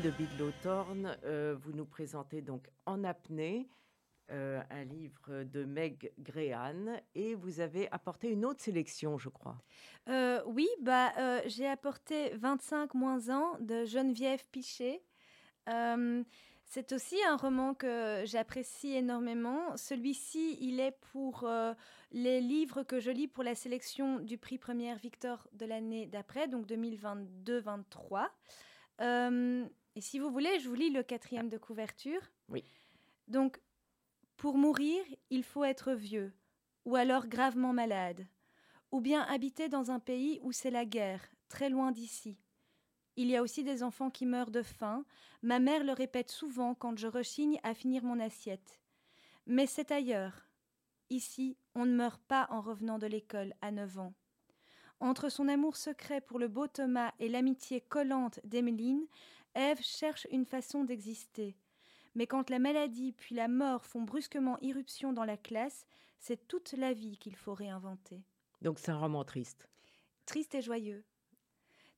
De 0.00 0.10
Bidlow-Thorne, 0.10 1.18
euh, 1.24 1.54
vous 1.60 1.72
nous 1.72 1.84
présentez 1.84 2.40
donc 2.40 2.66
En 2.86 3.04
apnée, 3.04 3.68
euh, 4.30 4.62
un 4.70 4.84
livre 4.84 5.42
de 5.42 5.64
Meg 5.64 6.12
Grehan, 6.18 6.98
et 7.14 7.34
vous 7.34 7.60
avez 7.60 7.92
apporté 7.92 8.30
une 8.30 8.46
autre 8.46 8.62
sélection, 8.62 9.18
je 9.18 9.28
crois. 9.28 9.58
Euh, 10.08 10.40
oui, 10.46 10.66
bah, 10.80 11.12
j'ai 11.46 11.68
apporté 11.68 12.30
25 12.36 12.94
moins 12.94 13.28
1 13.28 13.58
de 13.60 13.84
Geneviève 13.84 14.42
Pichet. 14.50 15.02
C'est 15.66 16.92
aussi 16.92 17.22
un 17.28 17.36
roman 17.36 17.74
que 17.74 18.22
j'apprécie 18.24 18.94
énormément. 18.94 19.76
Celui-ci, 19.76 20.56
il 20.60 20.80
est 20.80 20.96
pour 21.12 21.46
les 22.12 22.40
livres 22.40 22.82
que 22.82 22.98
je 22.98 23.10
lis 23.10 23.28
pour 23.28 23.44
la 23.44 23.54
sélection 23.54 24.20
du 24.20 24.38
prix 24.38 24.56
Première 24.56 24.96
Victor 24.96 25.48
de 25.52 25.66
l'année 25.66 26.06
d'après, 26.06 26.48
donc 26.48 26.66
2022-23. 26.66 28.30
Euh, 29.00 29.66
et 29.94 30.00
si 30.00 30.18
vous 30.18 30.30
voulez, 30.30 30.58
je 30.60 30.68
vous 30.68 30.74
lis 30.74 30.90
le 30.90 31.02
quatrième 31.02 31.48
de 31.48 31.58
couverture. 31.58 32.22
Oui. 32.48 32.64
Donc, 33.28 33.60
Pour 34.36 34.56
mourir, 34.58 35.04
il 35.30 35.44
faut 35.44 35.64
être 35.64 35.92
vieux, 35.92 36.32
ou 36.84 36.96
alors 36.96 37.28
gravement 37.28 37.72
malade, 37.72 38.26
ou 38.90 39.00
bien 39.00 39.22
habiter 39.22 39.68
dans 39.68 39.90
un 39.90 40.00
pays 40.00 40.40
où 40.42 40.50
c'est 40.50 40.70
la 40.70 40.84
guerre, 40.84 41.22
très 41.48 41.68
loin 41.70 41.92
d'ici. 41.92 42.38
Il 43.16 43.28
y 43.28 43.36
a 43.36 43.42
aussi 43.42 43.62
des 43.62 43.82
enfants 43.82 44.10
qui 44.10 44.26
meurent 44.26 44.50
de 44.50 44.62
faim. 44.62 45.04
Ma 45.42 45.58
mère 45.58 45.84
le 45.84 45.92
répète 45.92 46.30
souvent 46.30 46.74
quand 46.74 46.98
je 46.98 47.06
rechigne 47.06 47.60
à 47.62 47.74
finir 47.74 48.02
mon 48.04 48.18
assiette. 48.18 48.80
Mais 49.46 49.66
c'est 49.66 49.92
ailleurs. 49.92 50.48
Ici, 51.10 51.56
on 51.74 51.84
ne 51.84 51.94
meurt 51.94 52.22
pas 52.22 52.46
en 52.50 52.60
revenant 52.60 52.98
de 52.98 53.06
l'école 53.06 53.54
à 53.60 53.70
9 53.70 53.98
ans. 53.98 54.14
Entre 54.98 55.28
son 55.28 55.48
amour 55.48 55.76
secret 55.76 56.20
pour 56.20 56.38
le 56.38 56.48
beau 56.48 56.66
Thomas 56.66 57.12
et 57.18 57.28
l'amitié 57.28 57.80
collante 57.80 58.40
d'Emmeline, 58.44 59.06
Ève 59.54 59.80
cherche 59.82 60.26
une 60.30 60.44
façon 60.44 60.84
d'exister. 60.84 61.56
Mais 62.14 62.26
quand 62.26 62.50
la 62.50 62.58
maladie 62.58 63.12
puis 63.12 63.34
la 63.34 63.48
mort 63.48 63.84
font 63.86 64.02
brusquement 64.02 64.58
irruption 64.60 65.12
dans 65.12 65.24
la 65.24 65.36
classe, 65.36 65.86
c'est 66.18 66.46
toute 66.46 66.72
la 66.72 66.92
vie 66.92 67.16
qu'il 67.18 67.36
faut 67.36 67.54
réinventer. 67.54 68.22
Donc 68.60 68.78
c'est 68.78 68.90
un 68.90 68.98
roman 68.98 69.24
triste. 69.24 69.68
Triste 70.26 70.54
et 70.54 70.62
joyeux. 70.62 71.04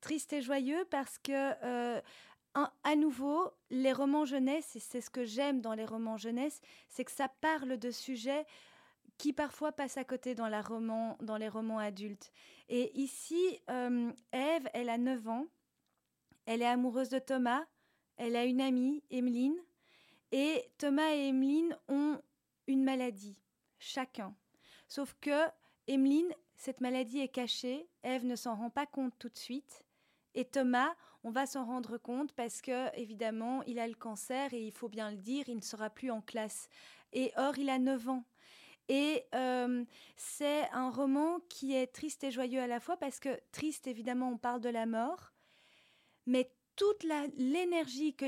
Triste 0.00 0.32
et 0.32 0.42
joyeux 0.42 0.84
parce 0.90 1.18
que, 1.18 1.32
euh, 1.64 2.00
un- 2.54 2.70
à 2.84 2.94
nouveau, 2.94 3.50
les 3.70 3.92
romans 3.92 4.24
jeunesse, 4.24 4.76
et 4.76 4.80
c'est 4.80 5.00
ce 5.00 5.10
que 5.10 5.24
j'aime 5.24 5.60
dans 5.60 5.74
les 5.74 5.84
romans 5.84 6.16
jeunesse, 6.16 6.60
c'est 6.88 7.04
que 7.04 7.10
ça 7.10 7.28
parle 7.40 7.76
de 7.78 7.90
sujets 7.90 8.46
qui 9.18 9.32
parfois 9.32 9.72
passent 9.72 9.96
à 9.96 10.04
côté 10.04 10.34
dans, 10.34 10.48
la 10.48 10.62
roman, 10.62 11.16
dans 11.20 11.36
les 11.36 11.48
romans 11.48 11.78
adultes. 11.78 12.32
Et 12.68 12.96
ici, 12.98 13.60
euh, 13.70 14.12
Ève, 14.32 14.68
elle 14.74 14.88
a 14.88 14.98
9 14.98 15.26
ans, 15.28 15.46
elle 16.46 16.62
est 16.62 16.66
amoureuse 16.66 17.08
de 17.08 17.18
Thomas, 17.18 17.64
elle 18.16 18.36
a 18.36 18.44
une 18.44 18.60
amie, 18.60 19.02
Emeline, 19.10 19.56
et 20.32 20.70
Thomas 20.78 21.14
et 21.14 21.28
Emeline 21.28 21.76
ont 21.88 22.20
une 22.66 22.84
maladie, 22.84 23.40
chacun. 23.78 24.34
Sauf 24.88 25.14
que 25.20 25.44
Emeline, 25.86 26.32
cette 26.56 26.80
maladie 26.80 27.20
est 27.20 27.28
cachée, 27.28 27.88
Ève 28.02 28.24
ne 28.24 28.36
s'en 28.36 28.54
rend 28.54 28.70
pas 28.70 28.86
compte 28.86 29.14
tout 29.18 29.28
de 29.28 29.38
suite, 29.38 29.84
et 30.34 30.44
Thomas, 30.44 30.94
on 31.22 31.30
va 31.30 31.46
s'en 31.46 31.64
rendre 31.64 31.96
compte 31.96 32.32
parce 32.32 32.60
que, 32.60 32.94
évidemment, 32.98 33.62
il 33.62 33.78
a 33.78 33.86
le 33.86 33.94
cancer 33.94 34.52
et 34.52 34.62
il 34.66 34.72
faut 34.72 34.88
bien 34.88 35.10
le 35.10 35.16
dire, 35.16 35.48
il 35.48 35.56
ne 35.56 35.62
sera 35.62 35.88
plus 35.88 36.10
en 36.10 36.20
classe. 36.20 36.68
Et 37.12 37.32
or, 37.36 37.56
il 37.56 37.70
a 37.70 37.78
9 37.78 38.08
ans. 38.08 38.24
Et 38.88 39.24
euh, 39.34 39.84
c'est 40.16 40.68
un 40.72 40.90
roman 40.90 41.40
qui 41.48 41.74
est 41.74 41.86
triste 41.86 42.24
et 42.24 42.30
joyeux 42.30 42.60
à 42.60 42.66
la 42.66 42.80
fois 42.80 42.98
parce 42.98 43.20
que 43.20 43.40
triste, 43.52 43.86
évidemment, 43.86 44.30
on 44.30 44.36
parle 44.36 44.60
de 44.60 44.68
la 44.68 44.84
mort, 44.84 45.32
mais 46.26 46.50
toute 46.76 47.04
l'énergie 47.36 48.14
que 48.14 48.26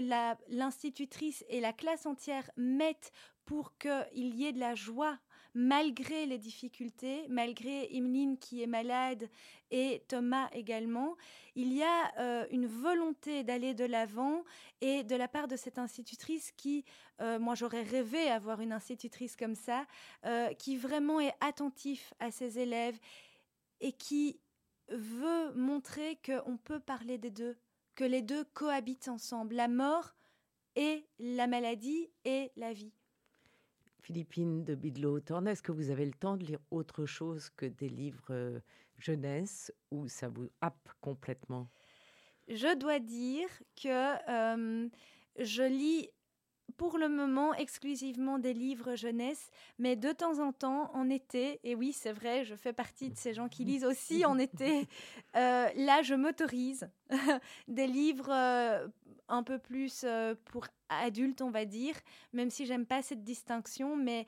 l'institutrice 0.49 1.45
et 1.49 1.61
la 1.61 1.73
classe 1.73 2.07
entière 2.07 2.51
mettent 2.57 3.13
pour 3.45 3.77
qu'il 3.79 4.35
y 4.35 4.47
ait 4.47 4.53
de 4.53 4.61
la 4.61 4.75
joie 4.75 5.19
malgré 5.57 6.27
les 6.27 6.37
difficultés, 6.37 7.27
malgré 7.31 7.89
Emeline 7.97 8.37
qui 8.37 8.63
est 8.63 8.67
malade 8.67 9.27
et 9.71 10.05
Thomas 10.07 10.51
également, 10.53 11.17
il 11.55 11.73
y 11.73 11.83
a 11.83 12.13
euh, 12.19 12.47
une 12.51 12.67
volonté 12.67 13.43
d'aller 13.43 13.73
de 13.73 13.87
l'avant 13.87 14.45
et 14.83 15.03
de 15.03 15.17
la 15.17 15.29
part 15.29 15.49
de 15.49 15.57
cette 15.57 15.79
institutrice 15.79 16.53
qui, 16.59 16.85
euh, 17.23 17.39
moi 17.39 17.55
j'aurais 17.55 17.85
rêvé 17.85 18.29
avoir 18.29 18.61
une 18.61 18.73
institutrice 18.73 19.35
comme 19.35 19.55
ça, 19.55 19.87
euh, 20.27 20.53
qui 20.53 20.77
vraiment 20.77 21.21
est 21.21 21.35
attentif 21.41 22.13
à 22.19 22.31
ses 22.31 22.59
élèves 22.59 22.99
et 23.81 23.93
qui 23.93 24.39
veut 24.89 25.55
montrer 25.55 26.19
qu'on 26.23 26.59
peut 26.59 26.81
parler 26.81 27.17
des 27.17 27.31
deux, 27.31 27.57
que 27.97 28.05
les 28.05 28.23
deux 28.23 28.45
cohabitent 28.55 29.09
ensemble, 29.09 29.57
la 29.57 29.67
mort 29.67 30.15
et 30.77 31.09
la 31.19 31.49
maladie 31.49 32.11
et 32.25 32.53
la 32.57 32.73
vie. 32.73 32.93
Philippine 34.03 34.63
de 34.63 34.77
Bidlow-Thorne, 34.77 35.49
est-ce 35.49 35.63
que 35.63 35.73
vous 35.73 35.91
avez 35.91 36.07
le 36.07 36.13
temps 36.13 36.37
de 36.37 36.45
lire 36.45 36.61
autre 36.71 37.07
chose 37.07 37.51
que 37.57 37.67
des 37.67 37.89
livres 37.89 38.31
euh, 38.31 38.61
jeunesse 38.99 39.73
ou 39.91 40.07
ça 40.07 40.29
vous 40.29 40.49
happe 40.61 40.89
complètement? 41.01 41.69
Je 42.47 42.77
dois 42.79 43.01
dire 43.01 43.49
que 43.75 44.31
euh, 44.31 44.89
je 45.41 45.63
lis 45.65 46.09
pour 46.77 46.99
le 46.99 47.09
moment 47.09 47.55
exclusivement 47.55 48.39
des 48.39 48.53
livres 48.53 48.97
jeunesse, 48.97 49.51
mais 49.79 49.97
de 49.97 50.13
temps 50.13 50.41
en 50.41 50.53
temps, 50.53 50.95
en 50.95 51.09
été, 51.09 51.61
et 51.65 51.75
oui, 51.75 51.93
c'est 51.93 52.13
vrai, 52.13 52.45
je 52.45 52.55
fais 52.55 52.73
partie 52.73 53.09
de 53.09 53.17
ces 53.17 53.35
gens 53.35 53.49
qui 53.49 53.65
lisent 53.65 53.85
aussi 53.85 54.25
en 54.25 54.39
été, 54.39 54.87
euh, 55.37 55.69
là, 55.75 56.03
je 56.03 56.15
m'autorise 56.15 56.89
des 57.69 57.87
livres 57.87 58.31
euh, 58.31 58.87
un 59.29 59.43
peu 59.43 59.59
plus 59.59 60.05
euh, 60.05 60.35
pour 60.47 60.67
adultes, 60.89 61.43
on 61.43 61.51
va 61.51 61.65
dire, 61.65 61.95
même 62.33 62.51
si 62.51 62.67
j'aime 62.67 62.87
pas 62.87 63.03
cette 63.03 63.25
distinction, 63.25 63.97
mais 63.97 64.27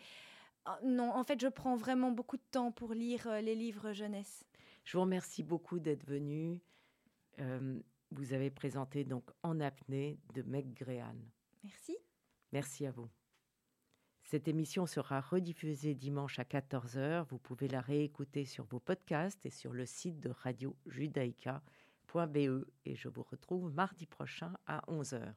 euh, 0.66 0.70
non, 0.85 1.11
en 1.12 1.24
fait, 1.24 1.40
je 1.40 1.48
prends 1.48 1.77
vraiment 1.77 2.12
beaucoup 2.12 2.37
de 2.37 2.46
temps 2.51 2.72
pour 2.72 2.94
lire 2.94 3.29
les 3.42 3.55
livres 3.55 3.92
jeunesse. 3.92 4.44
Je 4.85 4.96
vous 4.96 5.03
remercie 5.03 5.42
beaucoup 5.42 5.79
d'être 5.79 6.07
venu. 6.07 6.61
Vous 8.11 8.33
avez 8.33 8.51
présenté 8.51 9.05
donc 9.05 9.22
En 9.42 9.61
apnée 9.61 10.18
de 10.35 10.42
Meg 10.42 10.72
Grehan. 10.74 11.14
Merci. 11.62 11.96
Merci 12.53 12.87
à 12.87 12.91
vous. 12.91 13.09
Cette 14.25 14.47
émission 14.47 14.87
sera 14.87 15.23
rediffusée 15.23 15.95
dimanche 15.95 16.39
à 16.39 16.45
14h. 16.45 17.25
Vous 17.31 17.39
pouvez 17.39 17.67
la 17.67 17.81
réécouter 17.81 18.45
sur 18.45 18.65
vos 18.65 18.79
podcasts 18.79 19.47
et 19.47 19.51
sur 19.51 19.73
le 19.73 19.87
site 19.87 20.21
de 20.21 20.29
radiojudaïka.be. 20.29 22.67
Et 22.85 22.95
je 22.95 23.09
vous 23.09 23.23
retrouve 23.23 23.73
mardi 23.73 24.05
prochain 24.05 24.53
à 24.67 24.83
11h. 24.89 25.33